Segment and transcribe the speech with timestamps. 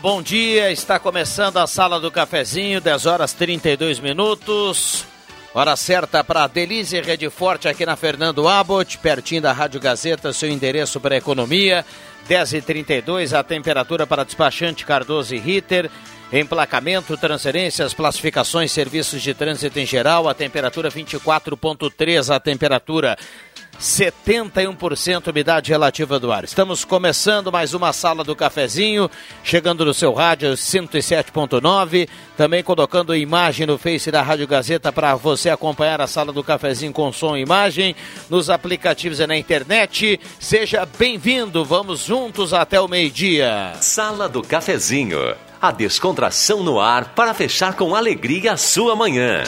[0.00, 0.72] Bom dia.
[0.72, 5.04] Está começando a sala do cafezinho, 10 horas 32 minutos.
[5.52, 10.48] Hora certa para Delize Rede Forte aqui na Fernando Abbott, pertinho da Rádio Gazeta, seu
[10.48, 11.84] endereço para economia.
[12.28, 15.90] 10h32, a temperatura para despachante Cardoso e Ritter.
[16.32, 23.18] Emplacamento, transferências, classificações, serviços de trânsito em geral, a temperatura 24.3, a temperatura
[23.80, 26.44] 71% umidade relativa do ar.
[26.44, 29.10] Estamos começando mais uma sala do cafezinho,
[29.42, 35.48] chegando no seu rádio 107.9, também colocando imagem no Face da Rádio Gazeta para você
[35.48, 37.96] acompanhar a sala do cafezinho com som e imagem,
[38.28, 40.20] nos aplicativos e na internet.
[40.38, 43.72] Seja bem-vindo, vamos juntos até o meio-dia.
[43.80, 49.42] Sala do cafezinho, a descontração no ar para fechar com alegria a sua manhã.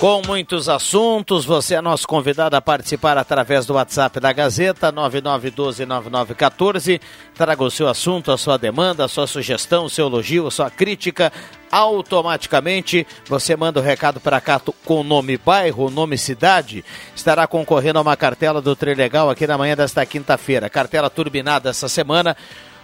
[0.00, 7.00] Com muitos assuntos, você é nosso convidado a participar através do WhatsApp da Gazeta, 99129914.
[7.34, 10.70] Traga o seu assunto, a sua demanda, a sua sugestão, o seu elogio, a sua
[10.70, 11.32] crítica.
[11.68, 16.84] Automaticamente você manda o recado para cá com nome bairro, nome cidade.
[17.12, 20.70] Estará concorrendo a uma cartela do Trilegal aqui na manhã desta quinta-feira.
[20.70, 22.36] Cartela turbinada essa semana.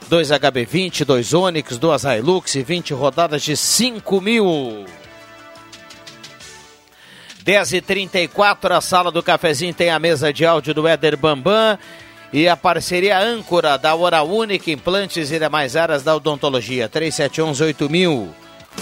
[0.08, 4.84] 2 HB20, 2 Onix, 2 Hilux e 20 rodadas de 5 mil.
[7.44, 11.78] 10h34, a sala do cafezinho tem a mesa de áudio do Éder Bambam
[12.32, 16.88] e a parceria âncora da Hora Única, implantes e demais áreas da odontologia.
[16.88, 18.28] 3711-8000.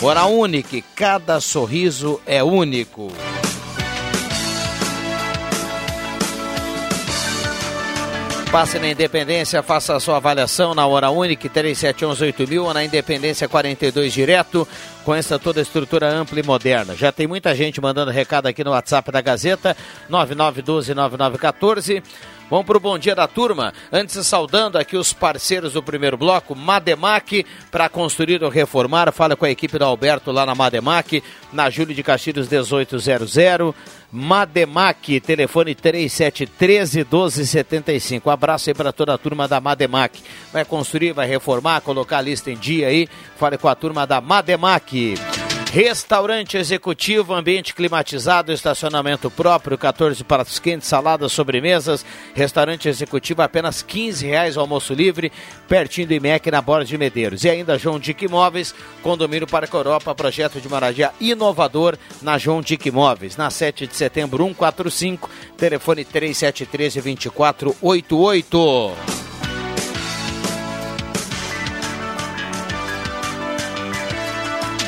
[0.00, 3.12] Hora Única, cada sorriso é único.
[8.52, 14.12] Passe na Independência, faça a sua avaliação na Hora Única 37118000 ou na Independência 42
[14.12, 14.68] direto.
[15.06, 16.94] Conheça toda a estrutura ampla e moderna.
[16.94, 19.74] Já tem muita gente mandando recado aqui no WhatsApp da Gazeta,
[20.10, 22.02] 99129914.
[22.50, 23.72] Vamos para o bom dia da turma.
[23.90, 29.10] Antes, saudando aqui os parceiros do primeiro bloco, Mademac, para construir ou reformar.
[29.10, 33.74] Fala com a equipe do Alberto lá na Mademac, na Júlio de Castilhos 1800.
[34.12, 38.28] Mademac, telefone 3713 1275.
[38.28, 40.22] Abraço aí para toda a turma da Mademac.
[40.52, 43.08] Vai construir, vai reformar, colocar a lista em dia aí.
[43.36, 45.14] Fale com a turma da Mademac.
[45.72, 52.04] Restaurante executivo, ambiente climatizado, estacionamento próprio, 14 pratos quentes, saladas, sobremesas.
[52.34, 55.32] Restaurante executivo, apenas 15 reais almoço livre,
[55.66, 57.42] pertinho do IMEC, na Borda de Medeiros.
[57.44, 62.90] E ainda João Dick Imóveis, condomínio Parque Europa, projeto de moradia inovador na João Dick
[62.90, 63.38] Imóveis.
[63.38, 69.41] Na 7 de setembro, 145, telefone 3713 2488.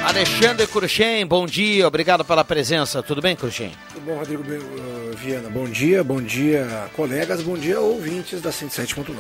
[0.05, 3.03] Alexandre Cruxem, bom dia, obrigado pela presença.
[3.03, 3.73] Tudo bem, Cruxem?
[3.95, 5.49] Tudo bom, Rodrigo uh, Viana?
[5.49, 9.15] Bom dia, bom dia, colegas, bom dia, ouvintes da 107.9.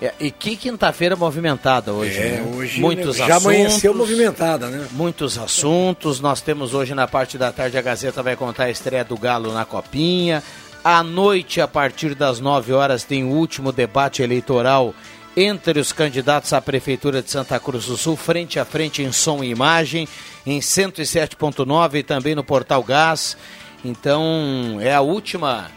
[0.00, 2.52] É, e que quinta-feira movimentada hoje, é, né?
[2.56, 4.88] hoje muitos já assuntos, amanheceu movimentada, né?
[4.92, 6.18] Muitos assuntos.
[6.18, 9.52] Nós temos hoje na parte da tarde a Gazeta vai contar a estreia do Galo
[9.52, 10.42] na Copinha.
[10.82, 14.94] À noite, a partir das 9 horas, tem o último debate eleitoral
[15.36, 19.42] entre os candidatos à Prefeitura de Santa Cruz do Sul, frente a frente em som
[19.42, 20.06] e imagem,
[20.44, 23.36] em 107.9 e também no Portal Gás.
[23.84, 25.70] Então, é a última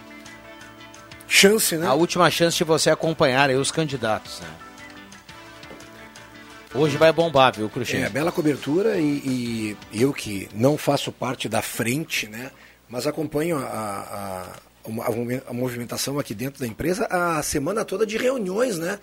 [1.28, 1.88] chance, né?
[1.88, 4.48] A última chance de você acompanhar os candidatos, né?
[6.74, 8.04] Hoje vai bombar, viu, Cruxinho?
[8.04, 12.51] É, bela cobertura e, e, eu que não faço parte da frente, né?
[12.90, 14.42] Mas acompanho a, a,
[15.01, 19.00] a, a movimentação aqui dentro da empresa a semana toda de reuniões, né?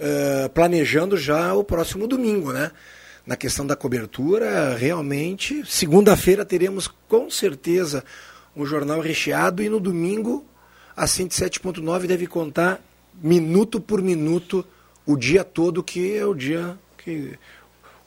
[0.00, 2.70] Uh, planejando já o próximo domingo, né?
[3.26, 8.02] Na questão da cobertura, realmente, segunda-feira teremos com certeza
[8.56, 10.44] um jornal recheado e no domingo
[10.96, 12.80] a 107.9 deve contar
[13.22, 14.66] minuto por minuto
[15.04, 17.38] o dia todo, que é o dia que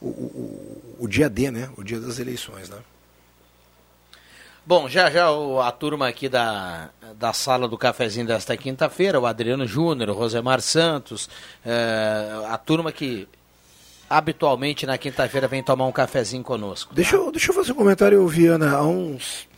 [0.01, 1.69] o, o, o dia D, né?
[1.77, 2.77] O dia das eleições, né?
[4.65, 5.27] Bom, já já
[5.61, 6.89] a turma aqui da,
[7.19, 11.29] da sala do cafezinho desta quinta-feira, o Adriano Júnior, o Rosemar Santos,
[11.65, 13.27] é, a turma que
[14.09, 16.91] habitualmente na quinta-feira vem tomar um cafezinho conosco.
[16.91, 16.95] Tá?
[16.95, 19.51] Deixa, eu, deixa eu fazer um comentário, Viana, há uns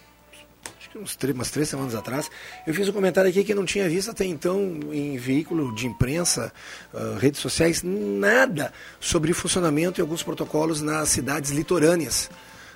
[0.95, 2.31] uns três, umas três semanas atrás,
[2.65, 6.51] eu fiz um comentário aqui que não tinha visto até então em veículo de imprensa,
[6.93, 12.29] uh, redes sociais, nada sobre funcionamento e alguns protocolos nas cidades litorâneas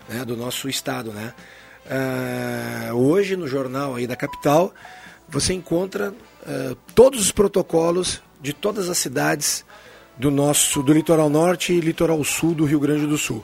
[0.09, 1.33] né, do nosso estado, né?
[1.89, 4.71] Uh, hoje no jornal aí da capital
[5.27, 9.65] você encontra uh, todos os protocolos de todas as cidades
[10.15, 13.43] do nosso do litoral norte e litoral sul do Rio Grande do Sul.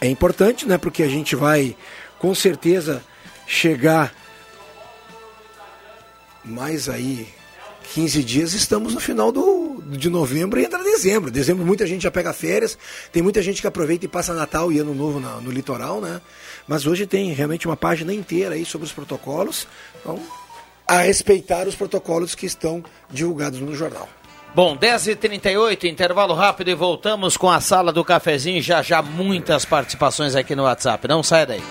[0.00, 1.76] É importante, né, porque a gente vai
[2.18, 3.04] com certeza
[3.46, 4.12] chegar
[6.44, 7.28] mais aí
[7.92, 11.30] 15 dias, estamos no final do, de novembro e entra dezembro.
[11.30, 12.78] Dezembro muita gente já pega férias,
[13.12, 16.20] tem muita gente que aproveita e passa Natal e Ano Novo na, no litoral, né?
[16.70, 19.66] Mas hoje tem realmente uma página inteira aí sobre os protocolos.
[19.98, 20.20] Então,
[20.86, 24.08] a respeitar os protocolos que estão divulgados no jornal.
[24.54, 28.62] Bom, 10h38, intervalo rápido e voltamos com a sala do cafezinho.
[28.62, 31.08] Já já muitas participações aqui no WhatsApp.
[31.08, 31.62] Não sai daí.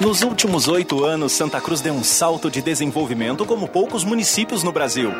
[0.00, 4.72] Nos últimos oito anos, Santa Cruz deu um salto de desenvolvimento como poucos municípios no
[4.72, 5.10] Brasil.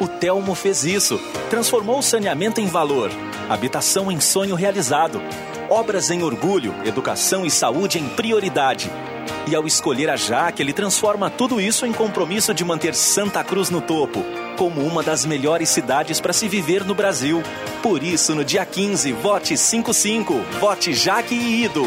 [0.00, 1.20] O Telmo fez isso.
[1.50, 3.10] Transformou o saneamento em valor,
[3.48, 5.20] habitação em sonho realizado
[5.72, 8.90] obras em orgulho, educação e saúde em prioridade.
[9.48, 13.70] E ao escolher a Jaque, ele transforma tudo isso em compromisso de manter Santa Cruz
[13.70, 14.22] no topo,
[14.58, 17.42] como uma das melhores cidades para se viver no Brasil.
[17.82, 21.86] Por isso, no dia 15, vote 55, vote Jaque e Ido.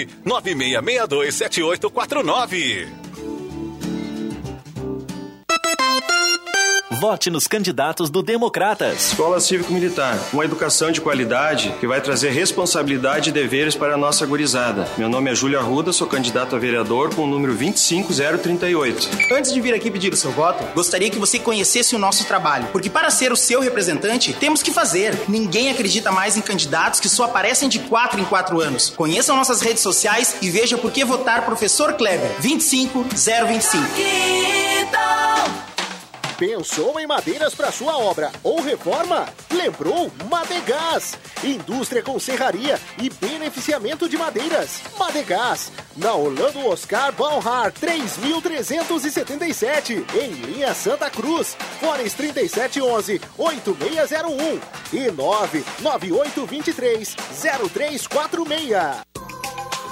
[0.25, 3.10] 9662
[6.99, 9.11] Vote nos candidatos do Democratas.
[9.11, 14.25] Escola Cívico-Militar, uma educação de qualidade que vai trazer responsabilidade e deveres para a nossa
[14.25, 14.85] gurizada.
[14.97, 19.09] Meu nome é Júlio Arruda, sou candidato a vereador com o número 25038.
[19.31, 22.67] Antes de vir aqui pedir o seu voto, gostaria que você conhecesse o nosso trabalho,
[22.73, 25.17] porque para ser o seu representante, temos que fazer.
[25.29, 28.89] Ninguém acredita mais em candidatos que só aparecem de 4 em 4 anos.
[28.89, 34.60] Conheçam nossas redes sociais e veja por que votar Professor Kleber 25025.
[36.41, 39.29] Pensou em madeiras para sua obra ou reforma?
[39.51, 44.81] Lembrou Madegás, indústria com serraria e beneficiamento de madeiras.
[44.97, 54.59] Madegás, na Orlando Oscar Balhar 3377, em linha Santa Cruz, Fones 3711 8601
[54.93, 57.15] e 99823
[57.71, 59.30] 0346.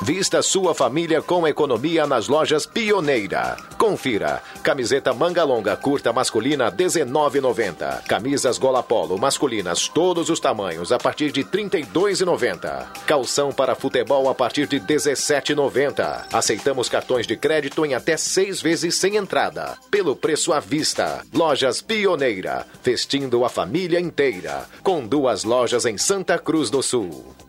[0.01, 3.57] Vista sua família com economia nas lojas Pioneira.
[3.77, 4.41] Confira.
[4.63, 8.03] Camiseta manga longa curta masculina 19,90.
[8.07, 12.87] Camisas gola polo masculinas todos os tamanhos a partir de 32,90.
[13.05, 16.27] Calção para futebol a partir de 17,90.
[16.31, 19.77] Aceitamos cartões de crédito em até seis vezes sem entrada.
[19.91, 21.25] Pelo preço à vista.
[21.33, 22.65] Lojas Pioneira.
[22.81, 24.65] Vestindo a família inteira.
[24.81, 27.48] Com duas lojas em Santa Cruz do Sul.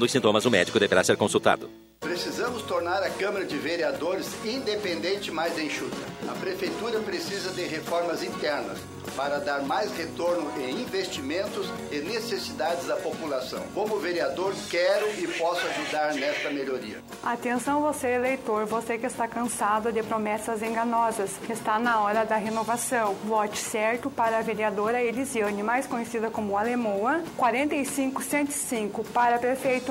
[0.05, 1.69] os sintomas, o médico deverá ser consultado.
[1.99, 5.97] Precisamos tornar a Câmara de Vereadores independente mais enxuta.
[6.27, 8.79] A Prefeitura precisa de reformas internas
[9.15, 13.63] para dar mais retorno em investimentos e necessidades à população.
[13.73, 16.97] Como vereador, quero e posso ajudar nesta melhoria.
[17.23, 21.31] Atenção você eleitor, você que está cansado de promessas enganosas.
[21.49, 23.15] Está na hora da renovação.
[23.25, 29.90] Vote certo para a vereadora Elisiane, mais conhecida como Alemoa, 45105 para prefeito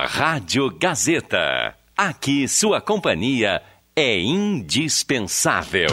[0.00, 1.74] Rádio Gazeta.
[1.96, 3.60] Aqui sua companhia
[3.96, 5.88] é indispensável.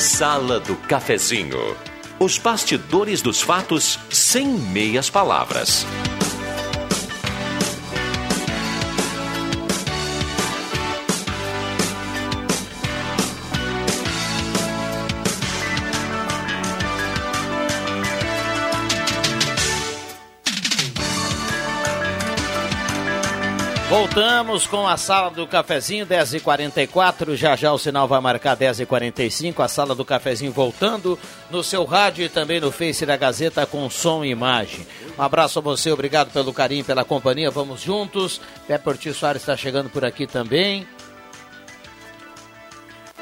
[0.00, 1.76] Sala do Cafezinho.
[2.18, 5.86] Os bastidores dos fatos sem meias palavras.
[23.96, 27.34] Voltamos com a sala do cafezinho, 10h44.
[27.34, 29.64] Já já o sinal vai marcar 10h45.
[29.64, 31.18] A sala do cafezinho voltando
[31.50, 34.86] no seu rádio e também no Face da Gazeta com som e imagem.
[35.18, 37.50] Um abraço a você, obrigado pelo carinho, pela companhia.
[37.50, 38.38] Vamos juntos.
[38.68, 40.86] Pé Porti Soares está chegando por aqui também.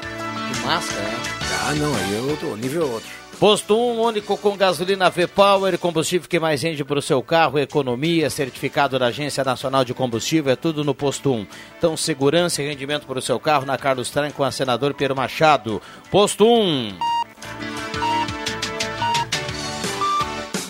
[0.01, 1.23] Que massa, né?
[1.69, 3.24] Ah, não, aí eu tô nível outro.
[3.39, 8.29] Posto 1, único com gasolina V-Power, combustível que mais rende para o seu carro, economia,
[8.29, 11.47] certificado da Agência Nacional de Combustível, é tudo no Posto 1.
[11.77, 15.17] Então, segurança e rendimento para o seu carro na Carlos Tran com a senador Pedro
[15.17, 15.81] Machado.
[16.09, 16.97] Posto 1.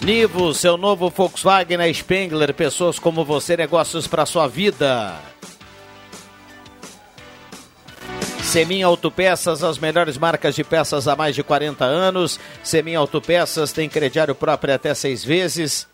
[0.03, 5.15] Nivo, seu novo Volkswagen na Spengler, pessoas como você, negócios para sua vida.
[8.55, 12.39] Semin Autopeças, as melhores marcas de peças há mais de 40 anos.
[12.63, 15.85] Semin Autopeças tem crediário próprio até seis vezes.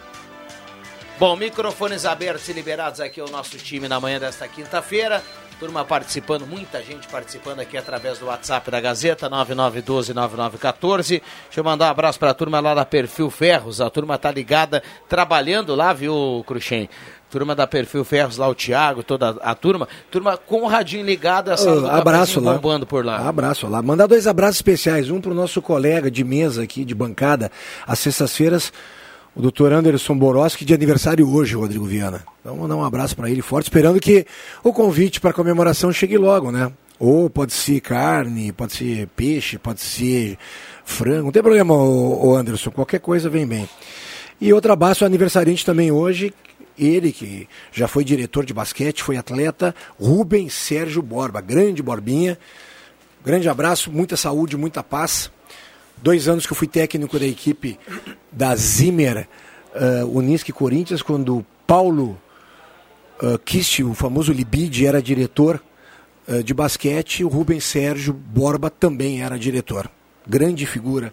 [1.19, 5.23] Bom, microfones abertos e liberados aqui ao nosso time na manhã desta quinta-feira.
[5.59, 11.09] Turma participando, muita gente participando aqui através do WhatsApp da Gazeta, 9912-9914.
[11.09, 11.23] Deixa
[11.57, 13.81] eu mandar um abraço para a turma lá da Perfil Ferros.
[13.81, 16.89] A turma tá ligada, trabalhando lá, viu, Cruxem?
[17.31, 19.87] Turma da Perfil Ferros lá, o Thiago, toda a turma.
[20.11, 22.55] Turma com o radinho ligado, essa uh, abraço lá.
[22.55, 23.29] bombando por lá.
[23.29, 23.83] Abraço lá.
[23.83, 25.11] Mandar dois abraços especiais.
[25.11, 27.51] Um para o nosso colega de mesa aqui, de bancada,
[27.87, 28.73] às sextas-feiras
[29.39, 32.25] o doutor Anderson Boroski, de aniversário hoje, Rodrigo Viana.
[32.41, 34.27] Então, mandar um abraço para ele forte, esperando que
[34.65, 36.73] o convite para a comemoração chegue logo, né?
[36.99, 40.37] Ou pode ser carne, pode ser peixe, pode ser
[40.85, 43.69] frango, não tem problema, o Anderson, qualquer coisa vem bem.
[44.41, 46.35] E outro abraço aniversariante também hoje,
[46.79, 52.39] ele que já foi diretor de basquete, foi atleta, Rubem Sérgio Borba, grande Borbinha.
[53.25, 55.31] Grande abraço, muita saúde, muita paz
[56.03, 57.79] dois anos que eu fui técnico da equipe
[58.31, 59.29] da Zimmer
[59.75, 62.19] uh, Unisque Corinthians, quando Paulo
[63.23, 65.63] uh, Kist, o famoso Libide, era diretor
[66.27, 69.91] uh, de basquete, o Rubens Sérgio Borba também era diretor.
[70.27, 71.13] grande figura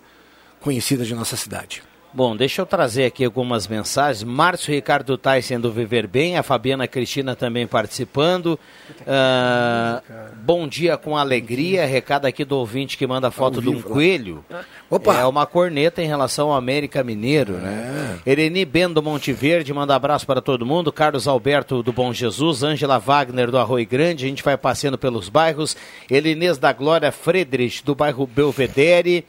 [0.60, 1.84] conhecida de nossa cidade.
[2.16, 4.24] Bom, deixa eu trazer aqui algumas mensagens.
[4.24, 8.58] Márcio Ricardo Tyson do Viver Bem, a Fabiana Cristina também participando.
[9.02, 10.02] Uh,
[10.38, 11.86] bom dia com alegria.
[11.86, 14.46] Recado aqui do ouvinte que manda foto de um coelho.
[14.90, 15.14] Opa.
[15.16, 18.18] É uma corneta em relação ao América Mineiro, né?
[18.26, 20.94] Ereni Ben do Monte Verde, manda abraço para todo mundo.
[20.94, 24.24] Carlos Alberto do Bom Jesus, Ângela Wagner do Arroio Grande.
[24.24, 25.76] A gente vai passeando pelos bairros.
[26.10, 29.26] Elinês da Glória Friedrich do bairro Belvedere.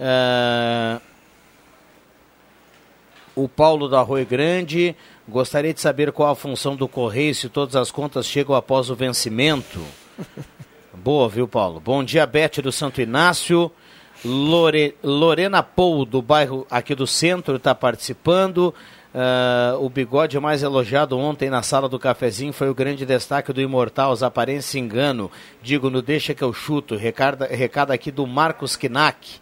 [0.00, 1.11] Uh,
[3.34, 4.94] o Paulo do Arroio Grande.
[5.28, 8.94] Gostaria de saber qual a função do Correio, se todas as contas chegam após o
[8.94, 9.80] vencimento.
[10.94, 11.80] Boa, viu, Paulo?
[11.80, 13.70] Bom dia, Bete do Santo Inácio.
[14.24, 14.94] Lore...
[15.02, 18.74] Lorena Pou, do bairro aqui do centro, está participando.
[19.14, 23.60] Uh, o bigode mais elogiado ontem na sala do cafezinho foi o grande destaque do
[23.60, 25.30] Imortal, as aparências engano.
[25.62, 26.96] Digo no Deixa que eu chuto.
[26.96, 29.40] Recado, recado aqui do Marcos Kinak.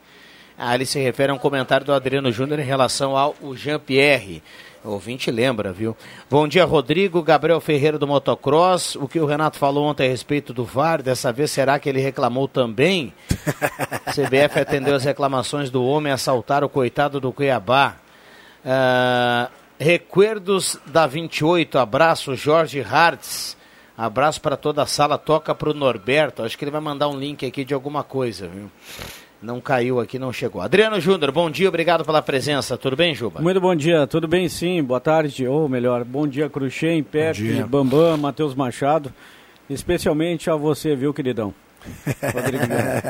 [0.62, 4.42] Ah, ele se refere a um comentário do Adriano Júnior em relação ao Jean-Pierre.
[4.84, 5.96] Ouvinte lembra, viu?
[6.28, 7.22] Bom dia, Rodrigo.
[7.22, 8.94] Gabriel Ferreira do Motocross.
[8.94, 11.98] O que o Renato falou ontem a respeito do VAR, dessa vez será que ele
[12.02, 13.14] reclamou também?
[14.12, 17.96] CBF atendeu as reclamações do homem assaltar o coitado do Cuiabá.
[18.62, 21.78] Uh, Recuerdos da 28.
[21.78, 23.56] Abraço, Jorge Hartz.
[23.96, 25.16] Abraço para toda a sala.
[25.16, 26.42] Toca para o Norberto.
[26.42, 28.70] Acho que ele vai mandar um link aqui de alguma coisa, viu?
[29.42, 30.60] Não caiu aqui, não chegou.
[30.60, 32.76] Adriano Júnior, bom dia, obrigado pela presença.
[32.76, 33.40] Tudo bem, Juba?
[33.40, 38.18] Muito bom dia, tudo bem sim, boa tarde, ou melhor, bom dia, Cruxem, Pepe, Bambam,
[38.18, 39.10] Matheus Machado,
[39.68, 41.54] especialmente a você, viu, queridão?
[42.34, 42.64] Rodrigo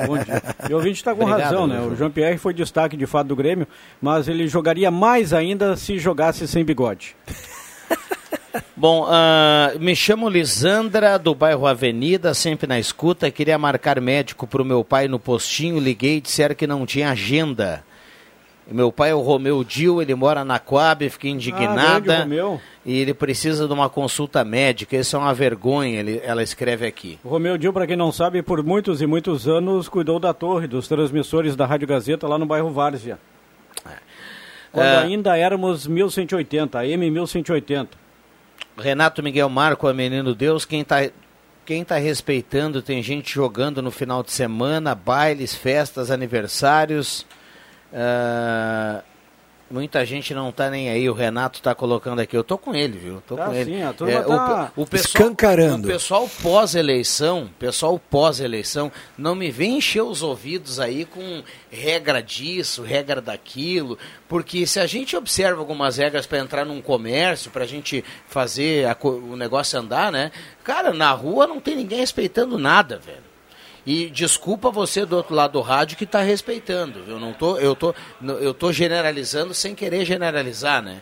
[0.07, 0.43] bom dia.
[0.69, 1.81] E o ouvinte está com Obrigado, razão, né?
[1.81, 3.67] O Jean-Pierre foi destaque de fato do Grêmio,
[4.01, 7.17] mas ele jogaria mais ainda se jogasse sem bigode.
[8.76, 13.30] Bom, uh, me chamo Lisandra, do bairro Avenida, sempre na escuta.
[13.30, 15.78] Queria marcar médico para o meu pai no postinho.
[15.78, 17.85] Liguei e disseram que não tinha agenda.
[18.71, 22.25] Meu pai é o Romeu Dil, ele mora na Coab, fiquei indignada.
[22.25, 24.96] Ah, e ele precisa de uma consulta médica.
[24.96, 27.18] Isso é uma vergonha, ele, ela escreve aqui.
[27.25, 30.68] O Romeu Dil, para quem não sabe, por muitos e muitos anos cuidou da torre,
[30.68, 33.18] dos transmissores da Rádio Gazeta lá no bairro Várzea.
[33.85, 33.96] É.
[34.70, 34.98] Quando é...
[34.98, 38.00] ainda éramos 1180, AM 1180.
[38.81, 41.09] Renato Miguel Marco, a Menino Deus, quem está
[41.64, 47.25] quem tá respeitando, tem gente jogando no final de semana, bailes, festas, aniversários.
[47.93, 49.01] Uh,
[49.70, 51.09] muita gente não tá nem aí.
[51.09, 52.37] O Renato tá colocando aqui.
[52.37, 53.22] Eu tô com ele, viu?
[53.26, 53.83] Tô tá com sim, ele.
[53.83, 55.88] A turma é, tá o, o pessoal, escancarando.
[55.88, 62.83] O pessoal pós-eleição, pessoal pós-eleição, não me vem encher os ouvidos aí com regra disso,
[62.83, 63.96] regra daquilo,
[64.28, 68.87] porque se a gente observa algumas regras para entrar num comércio, para a gente fazer
[68.87, 70.33] a, o negócio andar, né?
[70.64, 73.30] Cara, na rua não tem ninguém respeitando nada, velho.
[73.87, 77.01] E desculpa você do outro lado do rádio que está respeitando.
[77.07, 77.95] Eu não tô, eu tô,
[78.40, 81.01] eu tô generalizando sem querer generalizar, né?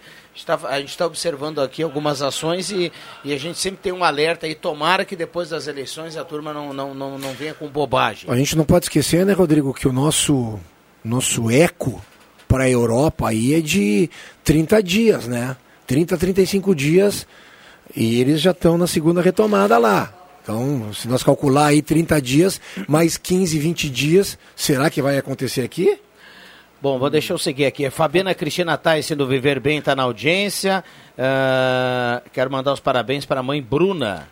[0.70, 2.92] A gente está observando aqui algumas ações e,
[3.24, 6.54] e, a gente sempre tem um alerta e tomara que depois das eleições a turma
[6.54, 8.30] não, não, não, não venha com bobagem.
[8.30, 10.58] A gente não pode esquecer, né, Rodrigo, que o nosso,
[11.04, 12.00] nosso eco
[12.46, 14.08] para a Europa aí é de
[14.44, 15.56] 30 dias, né?
[15.88, 17.26] 30, 35 dias
[17.96, 20.12] e eles já estão na segunda retomada lá.
[20.48, 22.58] Então, se nós calcular aí 30 dias,
[22.88, 26.00] mais 15, 20 dias, será que vai acontecer aqui?
[26.80, 27.90] Bom, vou deixar eu seguir aqui.
[27.90, 30.82] Fabiana Cristina Tyson do Viver Bem está na audiência.
[31.18, 34.26] Uh, quero mandar os parabéns para a mãe Bruna.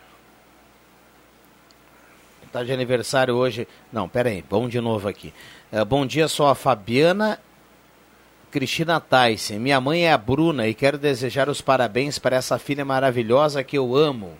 [2.47, 3.67] Está de aniversário hoje.
[3.93, 5.31] Não, pera aí, vamos de novo aqui.
[5.71, 7.39] Uh, bom dia, sou a Fabiana
[8.49, 9.59] Cristina Tyson.
[9.59, 13.77] Minha mãe é a Bruna e quero desejar os parabéns para essa filha maravilhosa que
[13.77, 14.35] eu amo.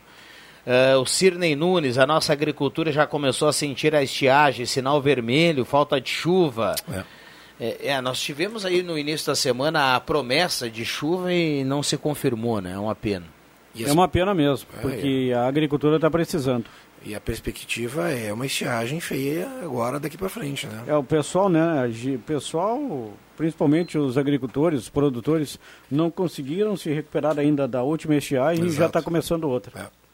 [0.68, 5.64] Uh, o Cirnei Nunes, a nossa agricultura já começou a sentir a estiagem, sinal vermelho,
[5.64, 6.76] falta de chuva.
[6.92, 7.04] É.
[7.58, 11.82] É, é, nós tivemos aí no início da semana a promessa de chuva e não
[11.82, 12.74] se confirmou, né?
[12.74, 13.26] É uma pena.
[13.80, 15.34] É uma pena mesmo, é, porque é.
[15.34, 16.66] a agricultura está precisando.
[17.06, 20.84] E a perspectiva é uma estiagem feia agora daqui para frente, né?
[20.88, 21.90] É, o pessoal, né?
[22.14, 25.58] O pessoal, principalmente os agricultores, os produtores,
[25.90, 28.74] não conseguiram se recuperar ainda da última estiagem Exato.
[28.74, 29.72] e já está começando outra.
[29.80, 30.07] É.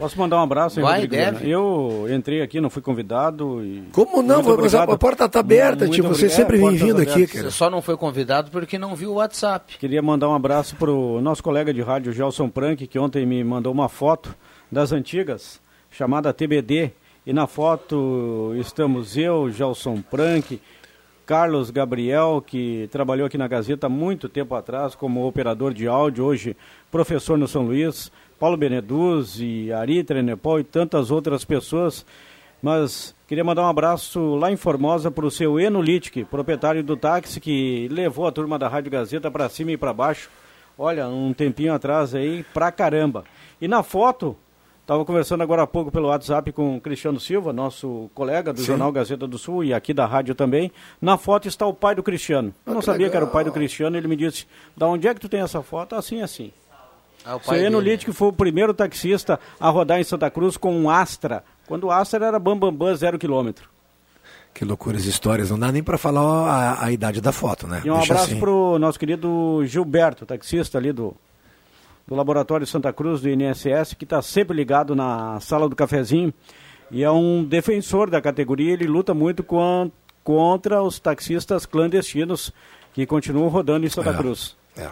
[0.00, 1.46] Posso mandar um abraço, hein, Vai, deve.
[1.46, 3.62] Eu entrei aqui, não fui convidado.
[3.62, 3.82] E...
[3.92, 4.42] Como não?
[4.42, 6.02] Mas a, porta está aberta, tio.
[6.04, 6.36] Você obrigado.
[6.36, 7.44] sempre vem vindo tá aqui, cara.
[7.44, 9.76] Você só não foi convidado porque não viu o WhatsApp.
[9.76, 13.44] Queria mandar um abraço para o nosso colega de rádio, Gelson Prank, que ontem me
[13.44, 14.34] mandou uma foto
[14.72, 15.60] das antigas,
[15.90, 16.92] chamada TBD.
[17.26, 20.58] E na foto estamos eu, Gelson Prank,
[21.26, 26.24] Carlos Gabriel, que trabalhou aqui na Gazeta há muito tempo atrás como operador de áudio,
[26.24, 26.56] hoje
[26.90, 32.06] professor no São Luís, Paulo Beneduzzi, Ari Trenepol e tantas outras pessoas
[32.62, 36.96] Mas queria mandar um abraço lá em Formosa para o seu Eno Littke, proprietário do
[36.96, 40.30] táxi, que levou a turma da Rádio Gazeta para cima e para baixo.
[40.78, 43.24] Olha, um tempinho atrás aí, pra caramba.
[43.60, 44.36] E na foto,
[44.80, 48.66] estava conversando agora há pouco pelo WhatsApp com o Cristiano Silva, nosso colega do Sim.
[48.66, 50.72] Jornal Gazeta do Sul e aqui da rádio também.
[51.00, 52.54] Na foto está o pai do Cristiano.
[52.66, 53.54] Eu não que sabia que era o pai do legal.
[53.54, 55.94] Cristiano, ele me disse, da onde é que tu tem essa foto?
[55.94, 56.52] Assim, assim.
[57.24, 57.90] Ah, o Eno dele.
[57.92, 61.90] Littke foi o primeiro taxista a rodar em Santa Cruz com um Astra, quando o
[61.90, 63.68] Astra era bambambam, bam, bam, zero quilômetro.
[64.52, 67.82] Que loucuras histórias, não dá nem para falar a, a idade da foto, né?
[67.84, 68.40] E um Deixa abraço assim.
[68.40, 71.14] pro nosso querido Gilberto, taxista ali do,
[72.06, 76.34] do Laboratório Santa Cruz, do INSS, que está sempre ligado na sala do cafezinho.
[76.90, 79.92] E é um defensor da categoria, ele luta muito con-
[80.24, 82.52] contra os taxistas clandestinos
[82.92, 84.14] que continuam rodando em Santa É.
[84.14, 84.56] Cruz.
[84.76, 84.88] É.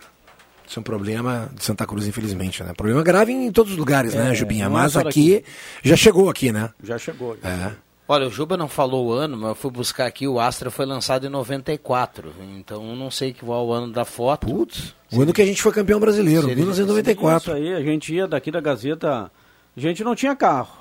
[0.68, 2.72] Isso é um problema de Santa Cruz, infelizmente, né?
[2.76, 4.66] Problema grave em todos os lugares, É, né, Jubinha?
[4.66, 5.42] é Mas só aqui,
[5.82, 6.70] já chegou aqui, né?
[6.82, 7.36] Já chegou.
[7.42, 7.72] É.
[8.06, 10.86] Olha, o Juba não falou o ano, mas eu fui buscar aqui, o Astra foi
[10.86, 14.46] lançado em 94, então eu não sei qual é o ano da foto.
[14.46, 14.94] Putz.
[15.12, 17.50] O ano que a gente foi campeão brasileiro, Seria- 1994.
[17.50, 19.30] Isso aí, a gente ia daqui da Gazeta,
[19.76, 20.78] a gente não tinha carro.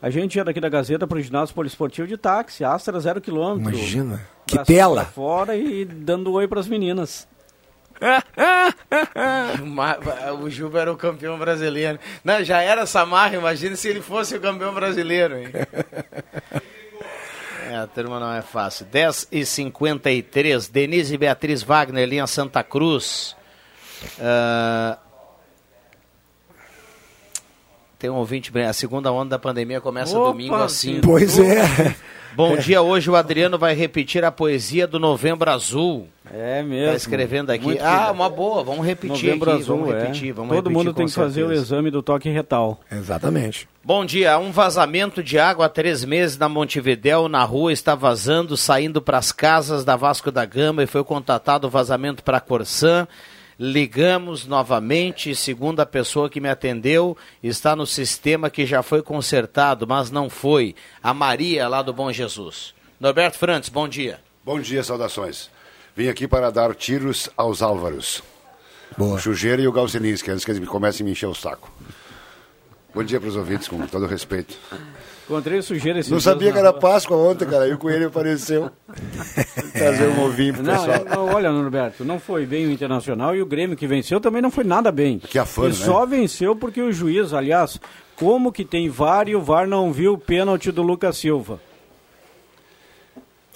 [0.00, 3.70] A gente ia daqui da Gazeta para o ginásio poliesportivo de táxi, Astra zero quilômetro.
[3.72, 4.20] Imagina.
[4.46, 5.04] Que tela.
[5.04, 7.26] fora e dando oi para as meninas.
[10.40, 11.98] O Juba era o campeão brasileiro.
[12.24, 15.48] Não, já era Samarra, imagina se ele fosse o campeão brasileiro, hein?
[17.70, 18.84] É, a turma não é fácil.
[18.86, 23.34] 10 e 53 Denise e Beatriz Wagner, linha Santa Cruz.
[24.20, 24.98] Ah,
[27.98, 31.00] Tem um ouvinte, bem, a segunda onda da pandemia começa Opa, domingo assim.
[31.00, 31.94] Pois é.
[32.34, 36.08] Bom dia, hoje o Adriano vai repetir a poesia do Novembro Azul.
[36.32, 36.88] É mesmo.
[36.90, 37.64] Tá escrevendo aqui.
[37.64, 38.14] Muito Ah, cuidado.
[38.14, 39.98] uma boa, vamos repetir Novembro aqui, azul, vamos é.
[40.00, 42.80] repetir, vamos Todo repetir mundo tem que fazer o exame do toque retal.
[42.90, 43.68] Exatamente.
[43.84, 48.56] Bom dia, um vazamento de água há três meses na Montevidéu, na rua, está vazando,
[48.56, 52.40] saindo para as casas da Vasco da Gama e foi contatado o vazamento para a
[52.40, 53.06] Corsã.
[53.64, 59.86] Ligamos novamente, segundo a pessoa que me atendeu, está no sistema que já foi consertado,
[59.86, 60.74] mas não foi.
[61.00, 62.74] A Maria, lá do Bom Jesus.
[62.98, 64.18] Norberto Frantes, bom dia.
[64.44, 65.48] Bom dia, saudações.
[65.94, 68.20] Vim aqui para dar tiros aos Álvaros.
[68.98, 69.14] Boa.
[69.14, 71.70] O Chujeira e o Galcininski, antes que eles comecem a me encher o saco.
[72.92, 74.58] Bom dia para os ouvintes, com todo respeito.
[75.32, 77.66] Encontrei sujeira esse Não sabia que era Páscoa ontem, cara.
[77.66, 78.70] E o coelho apareceu.
[79.72, 81.06] Trazer um ovinho pro Não, pessoal.
[81.06, 84.42] é, não, olha, Norberto, não foi bem o Internacional e o Grêmio que venceu também
[84.42, 85.18] não foi nada bem.
[85.18, 85.84] Que afano, Ele né?
[85.84, 87.80] só venceu porque o juiz, aliás,
[88.14, 91.58] como que tem VAR e o VAR não viu o pênalti do Lucas Silva?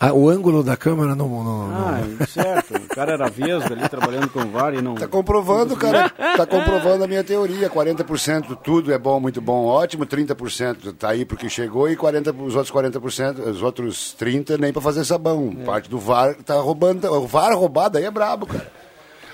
[0.01, 1.29] Ah, o ângulo da câmera não.
[1.29, 2.75] não- não- Ah, certo.
[2.97, 4.95] O cara era vesgo ali trabalhando com VAR e não.
[4.95, 6.09] Tá comprovando, cara.
[6.09, 7.69] Tá comprovando a minha teoria.
[7.69, 10.07] 40% tudo é bom, muito bom, ótimo.
[10.07, 14.81] 30% tá aí porque chegou e 40, os outros 40%, os outros 30% nem para
[14.81, 15.55] fazer sabão.
[15.67, 17.05] Parte do VAR tá roubando.
[17.13, 18.67] O VAR roubado aí é brabo, cara.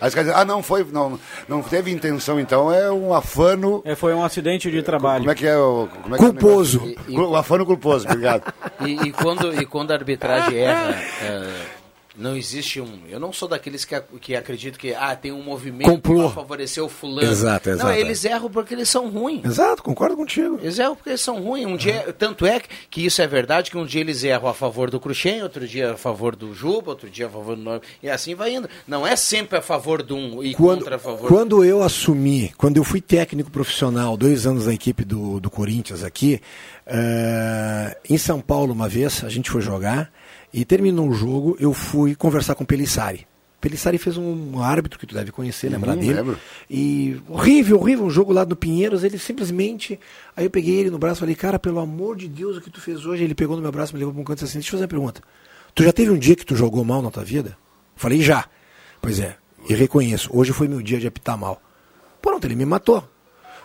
[0.00, 1.16] Aí os caras dizem, ah, não foi, não,
[1.48, 3.80] não teve intenção, então é um afano.
[3.84, 5.20] É, foi um acidente de trabalho.
[5.20, 5.86] Como é que é o.
[6.02, 6.80] Como é que é o Culposo.
[7.06, 8.52] Cul- o afano culposo, obrigado.
[8.84, 11.48] E, e quando, e quando a arbitragem erra, é,
[12.16, 13.00] não existe um.
[13.08, 16.24] Eu não sou daqueles que, que acreditam que ah, tem um movimento Complô.
[16.24, 17.30] para favorecer o fulano.
[17.30, 18.00] Exato, exato, Não, é.
[18.00, 19.44] eles erram porque eles são ruins.
[19.44, 20.58] Exato, concordo contigo.
[20.62, 21.66] Eles erram porque eles são ruins.
[21.66, 24.54] Um dia, tanto é que, que isso é verdade que um dia eles erram a
[24.54, 27.80] favor do Cruxem, outro dia a favor do Juba, outro dia a favor do Nor-
[28.02, 28.68] E assim vai indo.
[28.86, 32.52] Não é sempre a favor de um e Quando, contra a favor quando eu assumi,
[32.58, 36.40] quando eu fui técnico profissional, dois anos na equipe do, do Corinthians aqui,
[36.86, 40.12] eh, em São Paulo uma vez, a gente foi jogar
[40.52, 43.26] e terminou o jogo, eu fui conversar com o Pelissari.
[43.60, 46.14] Pelissari fez um árbitro que tu deve conhecer, lembrar Hum, dele.
[46.14, 46.38] lembro.
[46.68, 50.00] E horrível, horrível, um jogo lá no Pinheiros, ele simplesmente.
[50.36, 52.68] Aí eu peguei ele no braço e falei, cara, pelo amor de Deus, o que
[52.70, 53.22] tu fez hoje?
[53.22, 54.72] Ele pegou no meu braço, me levou para um canto e disse assim: deixa eu
[54.72, 55.22] fazer uma pergunta.
[55.74, 57.56] Tu já teve um dia que tu jogou mal na tua vida?
[57.94, 58.46] Falei, já.
[59.00, 59.36] Pois é,
[59.68, 61.62] e reconheço, hoje foi meu dia de apitar mal.
[62.20, 63.08] Pronto, ele me matou.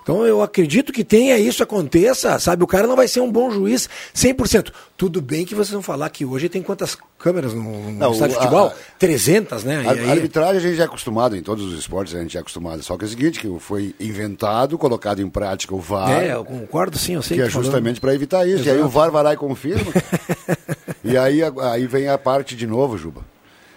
[0.08, 2.63] Então eu acredito que tenha isso aconteça, sabe?
[2.63, 4.72] O cara não vai ser um bom juiz 100%.
[4.96, 8.36] Tudo bem que vocês vão falar que hoje tem quantas câmeras no, no Não, estádio
[8.38, 8.67] de futebol?
[8.67, 9.84] a- 300, né?
[9.86, 12.39] A, aí- a arbitragem a gente é acostumado, em todos os esportes a gente é
[12.39, 12.82] acostumado.
[12.84, 16.10] Só que é o seguinte, que foi inventado, colocado em prática o VAR.
[16.24, 17.65] É, eu concordo sim, eu sei que é tu falando.
[17.65, 18.63] justamente para evitar isso.
[18.63, 18.86] E aí Exato.
[18.86, 19.91] o VAR vai lá e confirma.
[21.04, 23.26] e aí, aí vem a parte de novo, Juba.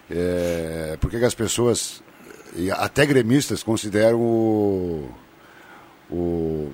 [0.09, 2.01] É, por que que as pessoas,
[2.79, 5.09] até gremistas, consideram o,
[6.11, 6.71] o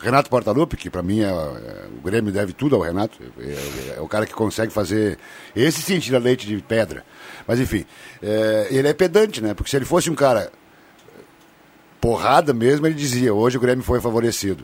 [0.00, 4.00] Renato Portaluppi, que para mim é, é- o Grêmio deve tudo ao Renato, é, é
[4.00, 5.18] o cara que consegue fazer
[5.56, 7.04] esse sim tira leite de pedra.
[7.46, 7.86] Mas enfim,
[8.22, 9.54] é, ele é pedante, né?
[9.54, 10.50] Porque se ele fosse um cara
[12.00, 14.62] porrada mesmo, ele dizia, hoje o Grêmio foi favorecido.